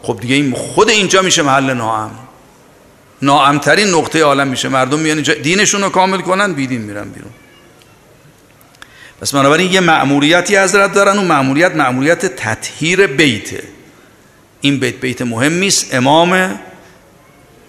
[0.03, 2.19] خب دیگه این خود اینجا میشه محل ناام
[3.23, 4.69] ناامترین نقطه عالم میشه.
[4.69, 7.31] مردم میان اینجا دینشون رو کامل کنن بیدین میرن بیرون.
[9.21, 13.63] پس بنابراین یه مأموریتی حضرت دارن و مأموریت مأموریت تطهیر بیته.
[14.61, 16.59] این بیت بیت مهمی است امام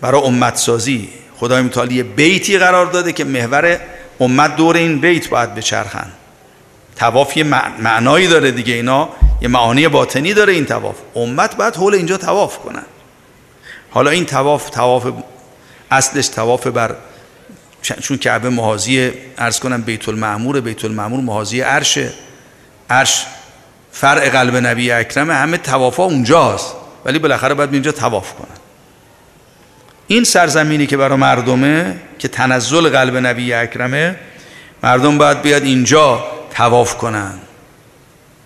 [0.02, 3.80] برای امت سازی خدای متعال یه بیتی قرار داده که محور
[4.20, 6.08] امت دور این بیت باید بچرخن.
[6.96, 7.44] تواف یه
[7.80, 9.10] معنایی داره دیگه اینا
[9.42, 10.96] یه معانی باطنی داره این تواف.
[11.16, 12.86] امت باید حول اینجا تواف کنن.
[13.90, 15.14] حالا این تواف تواف
[15.92, 16.96] اصلش تواف بر
[17.82, 22.10] چون کعبه محاضی ارز کنم بیت المعمور بیت المعمور محاضی عرشه
[22.90, 23.26] عرش
[23.92, 26.74] فرع قلب نبی اکرم همه توافا اونجاست.
[27.06, 28.58] ولی بالاخره باید اینجا تواف کنن.
[30.08, 34.16] این سرزمینی که برای مردمه که تنزل قلب نبی اکرمه
[34.84, 37.34] مردم باید بیاد اینجا تواف کنن.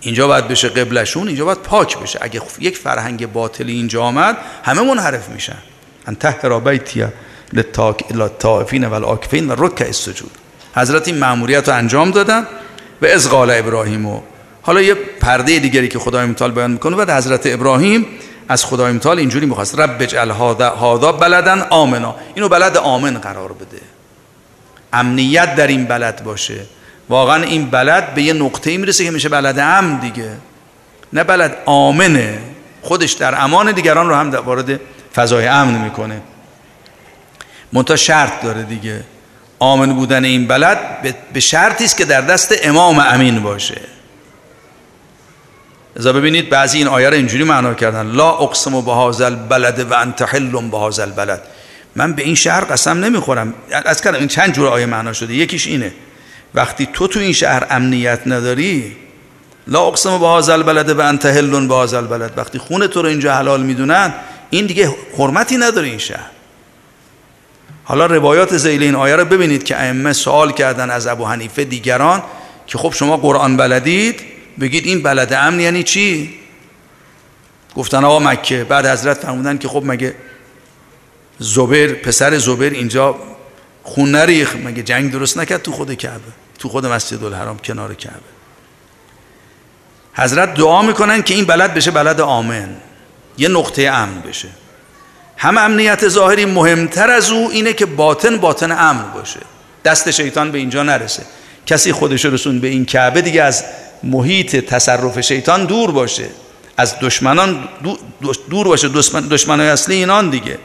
[0.02, 2.20] اینجا باید بشه قبلشون اینجا باید پاک بشه.
[2.22, 5.58] اگه یک فرهنگ باطلی اینجا آمد همه منحرف میشن.
[6.08, 7.13] انتهرا بیتیه
[7.54, 10.32] للطائفین و الاکفین و رکع السجود.
[10.76, 12.48] حضرت این رو انجام دادن
[13.02, 14.22] و از قال ابراهیم و
[14.62, 18.06] حالا یه پرده دیگری که خدای متعال بیان می‌کنه بعد حضرت ابراهیم
[18.50, 22.16] از خدای متعال اینجوری می‌خواست رب اجعل هادا بلدن آمنا.
[22.36, 23.82] اینو بلد آمن قرار بده.
[24.94, 26.60] امنیت در این بلد باشه.
[27.10, 30.30] واقعا این بلد به یه نقطه می‌رسه که میشه بلد امن دیگه.
[31.14, 32.40] نه بلد آمنه
[32.82, 34.80] خودش در امان دیگران رو هم وارد
[35.16, 36.22] فضای امن می‌کنه.
[37.74, 39.04] منتها شرط داره دیگه.
[39.60, 40.78] آمن بودن این بلد
[41.34, 43.82] به شرطی است که در دست امام امین باشه.
[45.98, 48.12] ازا ببینید بعضی این آیه رو اینجوری معنا کردن.
[48.12, 51.42] لا اقسم بهذا البلد و انت حل بهذا البلد.
[51.96, 53.54] من به این شهر قسم نمی‌خورم.
[53.86, 55.34] از کردم این چند جور آیه معنا شده.
[55.34, 55.92] یکیش اینه.
[56.54, 58.96] وقتی تو تو این شهر امنیت نداری
[59.68, 62.34] لا اقسم بهذا البلد و انت حل بهذا البلد.
[62.38, 64.14] وقتی خون تو رو اینجا حلال می‌دونن
[64.50, 66.30] این دیگه حرمتی نداره این شهر.
[67.92, 72.24] حالا روایات زیل این آیه رو ببینید که ائمه سوال کردن از ابو حنیفه دیگران
[72.68, 74.22] که خب شما قرآن بلدید؟
[74.60, 76.40] بگید این بلد امن یعنی چی؟
[77.76, 78.64] گفتن آقا مکه.
[78.64, 80.16] بعد حضرت فرمودن که خب مگه
[81.40, 83.16] زبیر پسر زبیر اینجا
[83.84, 88.32] خون نریخ مگه جنگ درست نکرد تو خود کعبه؟ تو خود مسجد الحرام کنار کعبه.
[90.14, 92.76] حضرت دعا می‌کنن که این بلد بشه بلد آمن.
[93.38, 94.50] یه نقطه امن بشه.
[95.42, 99.40] هم امنیت ظاهری مهمتر از او اینه که باطن باطن امن باشه.
[99.86, 101.24] دست شیطان به اینجا نرسه.
[101.66, 103.64] کسی خودش رسون به این کعبه دیگه از
[104.04, 106.26] محیط تصرف شیطان دور باشه.
[106.78, 107.68] از دشمنان
[108.50, 108.90] دور باشه.
[109.32, 110.58] دشمنای اصلی اینان دیگه.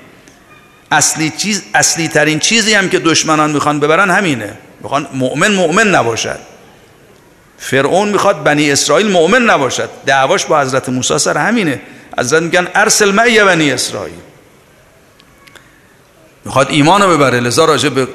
[0.93, 4.53] اصلی چیز اصلی ترین چیزی هم که دشمنان می‌خوان ببرن همینه.
[4.81, 6.39] می‌خوان مؤمن مؤمن نباشد.
[7.59, 9.91] فرعون می‌خواد بنی اسرائیل مؤمن نباشد.
[10.07, 11.81] دعواش با حضرت موسی سر همینه.
[12.19, 14.26] حضرت میگن ارسل معی بنی اسرائیل.
[16.47, 17.41] می‌خواد ایمان رو ببره.
[17.41, 18.09] لذا راجع به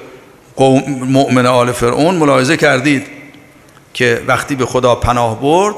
[0.55, 3.07] قوم مؤمن آل فرعون ملاحظه کردید
[3.93, 5.75] که وقتی به خدا پناه برد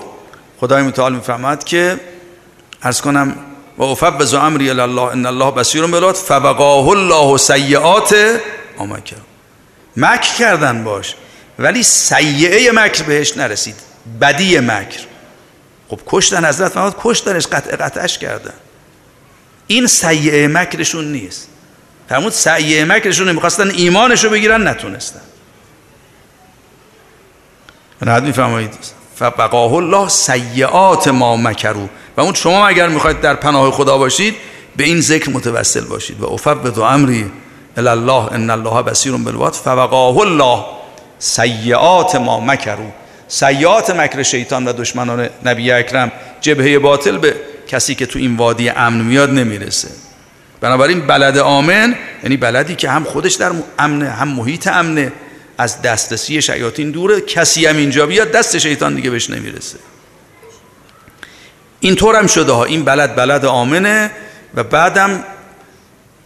[0.60, 2.00] خدای متعال می‌فهمد که
[2.84, 3.36] ارز کنم
[3.78, 8.16] و افوض امری الله ان الله بصیر بلاد فبقاه الله سیئات
[8.78, 9.16] آمکر
[9.98, 11.16] مکر کردن باش
[11.60, 13.76] ولی سیعه مکر بهش نرسید
[14.22, 15.00] بدی مکر.
[15.90, 18.54] خب کشتن حضرت فرمود کشتنش قطع قطعش کردن.
[19.68, 21.50] این سیعه مکرشون نیست.
[22.14, 25.22] فرمود سعیه مکرشون می‌خواستن ایمانشو بگیرن نتونستن.
[28.02, 28.74] راحت میفرمایید.
[29.16, 34.36] فبقاه الله سیعات ما مکرو و اون شما اگر می‌خواید در پناه خدا باشید
[34.76, 36.22] به این ذکر متوسل باشید.
[36.22, 37.32] و افوض امری
[37.78, 40.66] الله ان الله بصیر بالعباد فبقاه الله
[41.20, 42.92] سیعات ما مکرو
[43.28, 47.36] سیعات مکر شیطان و دشمنان نبی اکرم جبهه باطل به
[47.68, 49.88] کسی که تو این وادی امن میاد نمی‌رسه.
[50.64, 55.12] بنابراین بلد آمن یعنی بلدی که هم خودش در امنه هم محیط امنه.
[55.58, 59.78] از دسترسی شیاطین دوره کسی هم اینجا بیاد دست شیطان دیگه بهش نمی‌رسه.
[61.80, 62.64] اینطور هم شده ها.
[62.64, 64.12] این بلد بلد آمنه
[64.56, 65.24] و بعدم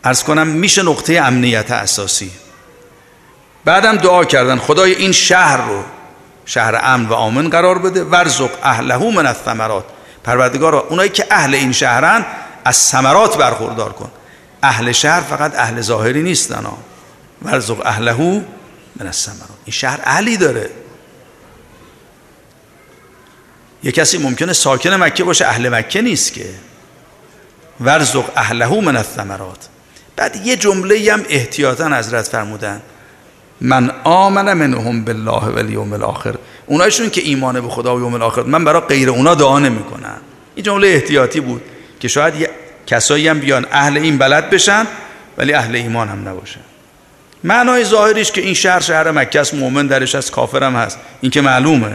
[0.04, 2.32] ارز کنم میشه نقطه امنیت اساسی.
[3.66, 4.58] بعدم دعا کردن.
[4.58, 5.84] خدای این شهر رو
[6.46, 8.04] شهر امن و آمن قرار بده.
[8.04, 9.86] ورزق اهله من الثمرات.
[10.24, 12.26] پروردگار اونایی که اهل این شهرن
[12.66, 14.12] از ثمرات برخوردار کن.
[14.64, 16.78] اهل شهر فقط اهل ظاهری نیستن ها
[17.42, 18.42] ورزق اهلهو
[19.00, 19.58] من الثمرات.
[19.66, 20.70] این شهر اهلی داره.
[23.84, 26.50] یه کسی ممکنه ساکن مکه باشه اهل مکه نیست که.
[27.80, 29.68] ورزق اهلهو من الثمرات.
[30.16, 32.82] بعد یه جمله هم احتیاطا حضرت فرمودن.
[33.62, 36.36] من آمن منهم بالله و الیوم الاخر.
[36.66, 40.18] اونایشون که ایمان به خدا و یوم الاخر من برای غیر اونا دعا نمی‌کنم.
[40.56, 41.62] این جمله احتیاطی بود
[42.00, 42.50] که شاید یه
[42.88, 44.88] کسایی هم بیان اهل این بلد بشن
[45.38, 46.60] ولی اهل ایمان هم نباشن.
[47.44, 50.98] معنای ظاهریش که این شهر شهر مکه است مؤمن درش از کافر هم هست.
[51.22, 51.94] این که معلومه.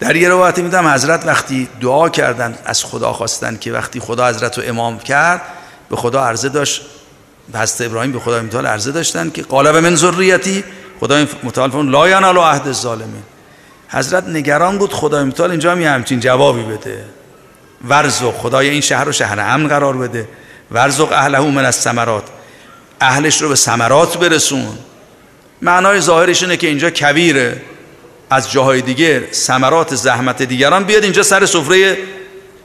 [0.00, 4.58] در یه روایتی میدم حضرت وقتی دعا کردن از خدا خواستن که وقتی خدا حضرت
[4.58, 5.42] رو امام کرد
[5.90, 6.82] به خدا عرضه داشت.
[7.54, 10.64] حضرت ابراهیم به خدا متعال عرضه داشتن که قالب من ذریتی
[11.00, 13.22] خدا متعال فرمود لا ینال عهد الظالمین.
[13.88, 17.04] حضرت نگران بود خدا متعال اینجا هم همچین جوابی بده.
[17.84, 20.28] ورزق خدای این شهر رو شهر امن قرار بده.
[20.70, 22.24] ورزق اهله من از ثمرات.
[23.00, 24.78] اهلش رو به ثمرات برسون.
[25.62, 27.60] معنای ظاهرش اینه که اینجا کبیره
[28.30, 31.96] از جاهای دیگه ثمرات زحمت دیگران بیاد اینجا سر سفره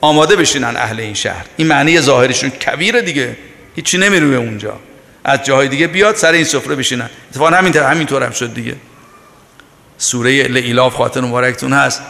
[0.01, 1.45] آماده بشینن اهل این شهر.
[1.57, 3.38] این معنی ظاهرشون کویره دیگه.
[3.76, 4.80] هیچی نمی‌روه اونجا.
[5.24, 7.09] از جاهای دیگه بیاد سر این سفره بشینن.
[7.30, 8.76] اتفاقا همینطور همینطور هم شد دیگه.
[9.97, 12.01] سوره لیلاف خاطر مبارکتون هست.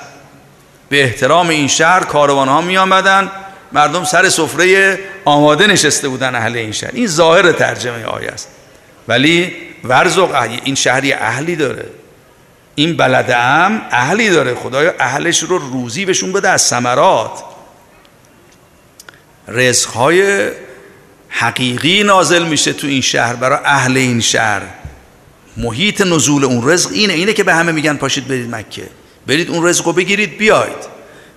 [0.92, 3.32] به احترام این شهر کاروان ها می آمدن
[3.72, 6.92] مردم سر سفره آماده نشسته بودن اهل این شهر.
[6.94, 8.48] این ظاهر ترجمه آیه است.
[9.08, 11.86] ولی ورزق این شهری اهلی داره.
[12.76, 14.56] این بلد هم اهلی داره.
[14.56, 17.44] خدایا اهلش رو روزی بهشون بده از ثمرات.
[19.48, 20.50] رزقهای
[21.30, 24.62] حقیقی نازل میشه تو این شهر برای اهل این شهر.
[25.58, 27.14] محیط نزول اون رزق اینه.
[27.14, 29.01] اینه که به همه میگن پاشید برید مکه.
[29.28, 30.92] برید اون رزق رو بگیرید بیاید.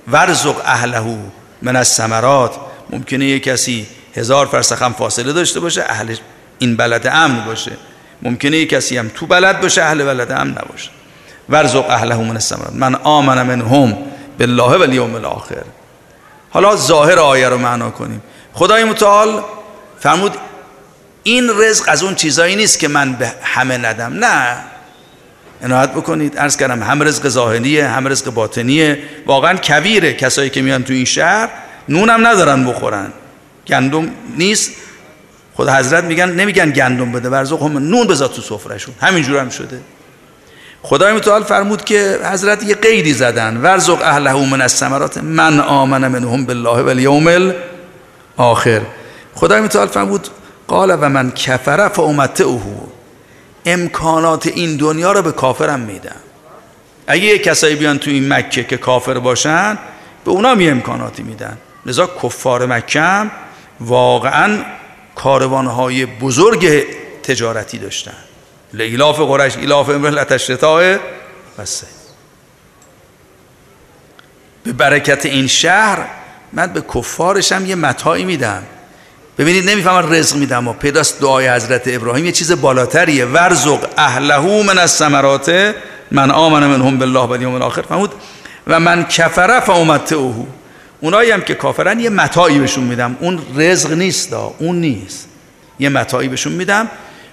[0.09, 1.17] ورزق اهلهو
[1.63, 2.55] من از ثمرات
[2.91, 6.17] ممکنه یه کسی هزار فرسخ هم فاصله داشته باشه اهل
[6.59, 7.73] این بلد امن باشه.
[8.23, 10.91] ممکنه یه کسی هم تو بلد باشه اهل بلد امن نباشه.
[11.49, 12.73] ورزق اهله من الثمرات.
[12.73, 13.97] من آمن منهم
[14.39, 15.65] بالله والیوم الاخر.
[16.51, 18.23] حالا ظاهر آیه رو معنا کنیم.
[18.53, 19.43] خدای متعال
[20.01, 20.37] فرمود
[21.23, 24.13] این رزق از اون چیزایی نیست که من به همه ندم.
[24.13, 24.57] نه.
[25.65, 26.39] عنایت بکنید.
[26.39, 28.99] ارز کردم هم رزق ظاهریه هم رزق باطنیه.
[29.27, 31.49] واقعا کویره کسایی که میان تو این شهر
[31.89, 33.13] نونم ندارن بخورن.
[33.67, 34.73] گندم نیست.
[35.55, 38.95] خود حضرت میگن نمیگن گندم بده ورزق هم نون بذار تو سفرهشون.
[39.01, 39.81] همینجور هم شده.
[40.83, 43.57] خدای متعال فرمود که حضرت یه قیدی زدن.
[43.57, 47.53] ورزق اهله من الثمرات من آمن منهم بالله والیوم
[48.37, 48.83] آخر
[49.35, 50.29] خدای متعال فرمود
[50.69, 52.61] قال و من کفر فامتعه.
[53.67, 56.17] امکانات این دنیا رو به کافرم میدم
[57.07, 59.79] اگه یه کسایی بیان تو این مکه که کافر باشن
[60.25, 61.59] به اونا می امکاناتی میدن.
[61.87, 63.31] لذا کفار مکه
[63.81, 64.59] واقعا
[65.15, 66.87] کاروانهای بزرگ
[67.23, 68.15] تجارتی داشتن.
[68.73, 70.97] لیلاف قرش ایلاف امرلت الشتاء
[71.59, 71.87] بسه
[74.65, 76.07] به برکت این شهر
[76.53, 78.63] من به کفارشم یه متاعی میدم.
[79.39, 82.25] ببینید نمی‌فهمن رزق میدم و پیداست دعای حضرت ابراهیم.
[82.25, 83.25] یه چیز بالاتریه.
[83.25, 85.75] ورزق اهلهو من از ثمرات
[86.11, 87.83] من آمن منهم بالله والیوم الاخر.
[87.83, 88.13] فرمود
[88.67, 90.45] و من کفره اوهو
[91.01, 93.17] اونایی هم که کافرن یه متاعی بهشون میدم.
[93.21, 95.29] اون رزق نیست اون نیست.
[95.79, 96.89] یه متاعی بهشون میدم.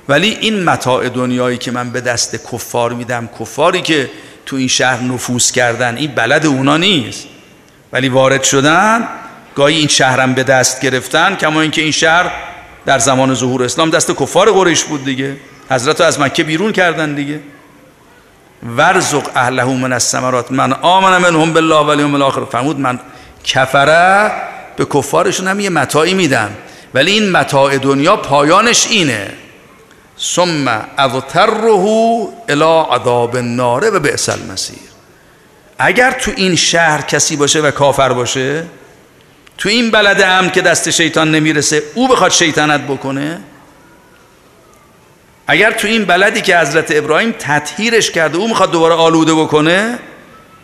[0.10, 4.10] ولی این متاع دنیایی که من به دست کفار میدم کفاری که
[4.46, 7.28] تو این شهر نفوذ کردن این بلد اونا نیست.
[7.94, 9.08] ولی وارد شدن
[9.56, 12.32] گاهی این شهرم به دست گرفتن کما اینکه این شهر
[12.86, 15.38] در زمان ظهور اسلام دست کفار قریش بود دیگه.
[15.70, 17.40] حضرت از مکه بیرون کردن دیگه.
[18.78, 22.46] ورزق اهله من الثمرات من آمن منهم بالله والیوم الاخر.
[22.46, 23.00] فرمود من
[23.44, 24.32] کفره
[24.76, 26.50] به کفارشون هم یه متاعی میدم.
[26.94, 29.34] ولی این متاع دنیا پایانش اینه.
[30.20, 31.66] ثم اضطره
[32.50, 34.92] الى عذاب النار و بئس المصیر.
[35.80, 38.66] اگر تو این شهر کسی باشه و کافر باشه
[39.62, 43.40] تو این بلد امن که دست شیطان نمی‌رسه او بخواد شیطنت بکنه؟
[45.48, 50.00] اگر تو این بلدی که حضرت ابراهیم تطهیرش کرده او می‌خواد دوباره آلوده بکنه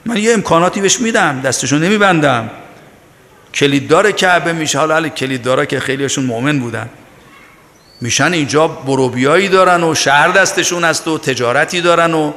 [0.05, 2.49] من یه امکاناتی بهش میدم دستشو نمیبندم.
[3.53, 6.89] کلیددار کعبه میشه حالا کلیددارا که خیلیشون مؤمن بودن.
[8.01, 12.33] میشن اینجا بروبیایی دارن و شهر دستشون است و تجارتی دارن و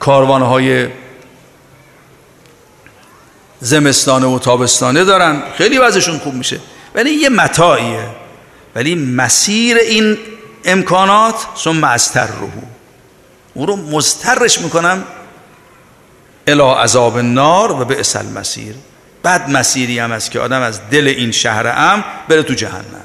[0.00, 0.88] کاروانهای
[3.64, 5.42] زمستانه و تابستانه دارن.
[5.58, 6.60] خیلی وضعشون خوب میشه.
[6.94, 8.06] ولی یه متاعیه.
[8.74, 10.18] ولی مسیر این
[10.64, 12.60] امکانات ثم استر روحو
[13.54, 15.04] او رو مسترش می‌کنم
[16.46, 18.74] الا عذاب النار و به اصل مسیر
[19.22, 23.04] بعد مسیری هم است که آدم از دل این شهر ام بره تو جهنم.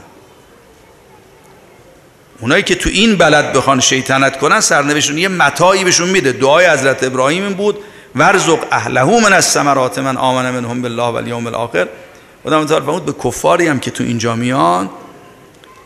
[2.40, 6.32] اونایی که تو این بلد بخوان شیطنت کنن سرنوشتون یه متاعی بهشون میده.
[6.32, 7.78] دعای حضرت ابراهیم بود.
[8.16, 11.88] ورزق اهله من از ثمرات من آمن منهم بالله والیوم الاخر.
[12.44, 14.90] خدا متعال فرمود به کفاری هم که تو اینجا میان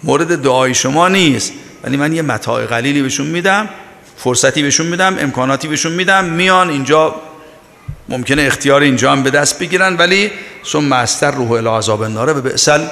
[0.03, 1.53] مورد دعای شما نیست.
[1.83, 3.69] ولی من یه متاع قلیلی بهشون میدم
[4.17, 7.15] فرصتی بهشون میدم امکاناتی بهشون میدم میان اینجا
[8.09, 10.31] ممکنه اختیار اینجا هم به دست بگیرن ولی
[10.65, 12.85] ثم استر روح الی عذاب النار به اصل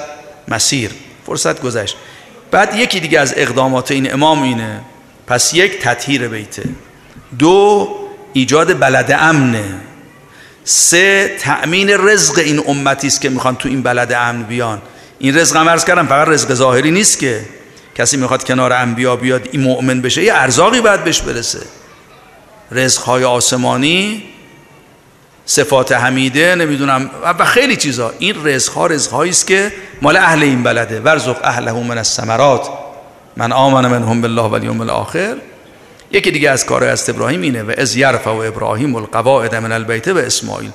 [0.48, 0.90] مسیر
[1.26, 1.96] فرصت گذشت.
[2.50, 4.80] بعد یکی دیگه از اقدامات این امام اینه.
[5.26, 6.62] پس یک تطهیر بیته
[7.38, 7.88] دو
[8.32, 9.64] ایجاد بلد امنه.
[10.64, 14.82] سه تأمین رزق این امتی است که می‌خوان تو این بلد امن بیان.
[15.18, 17.40] این رزق هم عرض کردم فقط رزق ظاهری نیست که
[17.94, 21.60] کسی می‌خواد کنار انبیا بیاد این مؤمن بشه یه ارزاقی باید بهش برسه.
[22.72, 24.24] رزقهای آسمانی
[25.46, 28.12] صفات حمیده نمی‌دونم و خیلی چیزا.
[28.18, 29.72] این رزقها رزقهایی است که
[30.02, 31.00] مال اهل این بلده.
[31.00, 32.68] ورزق اهله من الثمرات
[33.36, 35.36] من آمن منهم بالله والیوم الاخر.
[36.12, 40.08] یکی دیگه از کار است ابراهیم اینه و از یرفع و ابراهیم القواعد من البیت
[40.08, 40.70] و اسماعیل.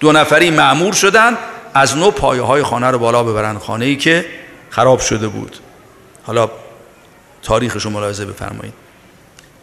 [0.00, 1.36] دو نفری معمور شدن
[1.74, 3.58] از نو پایه های خانه رو بالا ببرن.
[3.58, 4.26] خانه ای که
[4.70, 5.56] خراب شده بود.
[6.22, 6.50] حالا
[7.42, 8.74] تاریخش رو ملاحظه بفرمایید.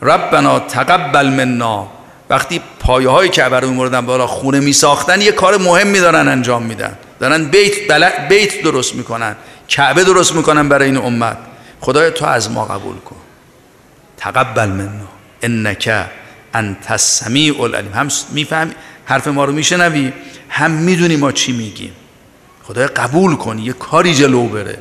[0.01, 1.87] ربنا تقبل منا.
[2.29, 6.63] وقتی پایه های کعبه رو میمردن بالا خونه می ساختن یه کار مهمی دارن انجام
[6.63, 6.97] میدن.
[7.19, 7.91] دارن بیت,
[8.29, 9.35] بیت درست می‌کنن.
[9.67, 11.37] کعبه درست می‌کنن برای این امت.
[11.81, 13.15] خدای تو از ما قبول کن.
[14.17, 15.18] تقبل منا.
[15.41, 15.91] انک
[16.53, 17.93] انت السمیع العلیم.
[17.93, 18.71] هم می‌فهمی
[19.05, 20.13] حرف ما رو میشنوی
[20.49, 21.91] هم می‌دونی ما چی میگیم.
[22.63, 24.77] خدای قبول کن یه کاری جلو بره.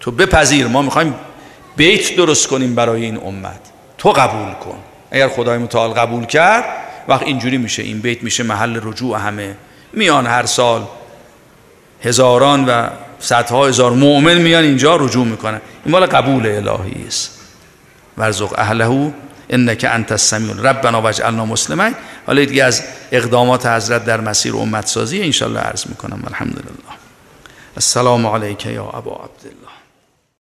[0.00, 1.14] تو بپذیر ما می‌خوایم
[1.76, 3.60] بیت درست کنیم برای این امت.
[3.98, 4.78] تو قبول کن.
[5.10, 6.64] اگر خدای متعال قبول کرد
[7.08, 7.82] وقت اینجوری میشه.
[7.82, 9.56] این بیت میشه محل رجوع همه.
[9.92, 10.86] میان هر سال
[12.02, 12.88] هزاران و
[13.20, 15.60] صدها هزار مؤمن میان اینجا رجوع می‌کنن.
[15.84, 17.30] این مال قبول الهی است.
[18.18, 19.12] ورزق اهله
[19.50, 21.94] انک انت السمیع ربنا واجعلنا مسلمین
[22.26, 22.82] حالا دیگه از
[23.12, 26.22] اقدامات حضرت در مسیر امت سازی ان عرض می‌کنم.
[26.26, 26.96] الحمدلله.
[27.76, 29.65] السلام علیک یا ابا عبدالله.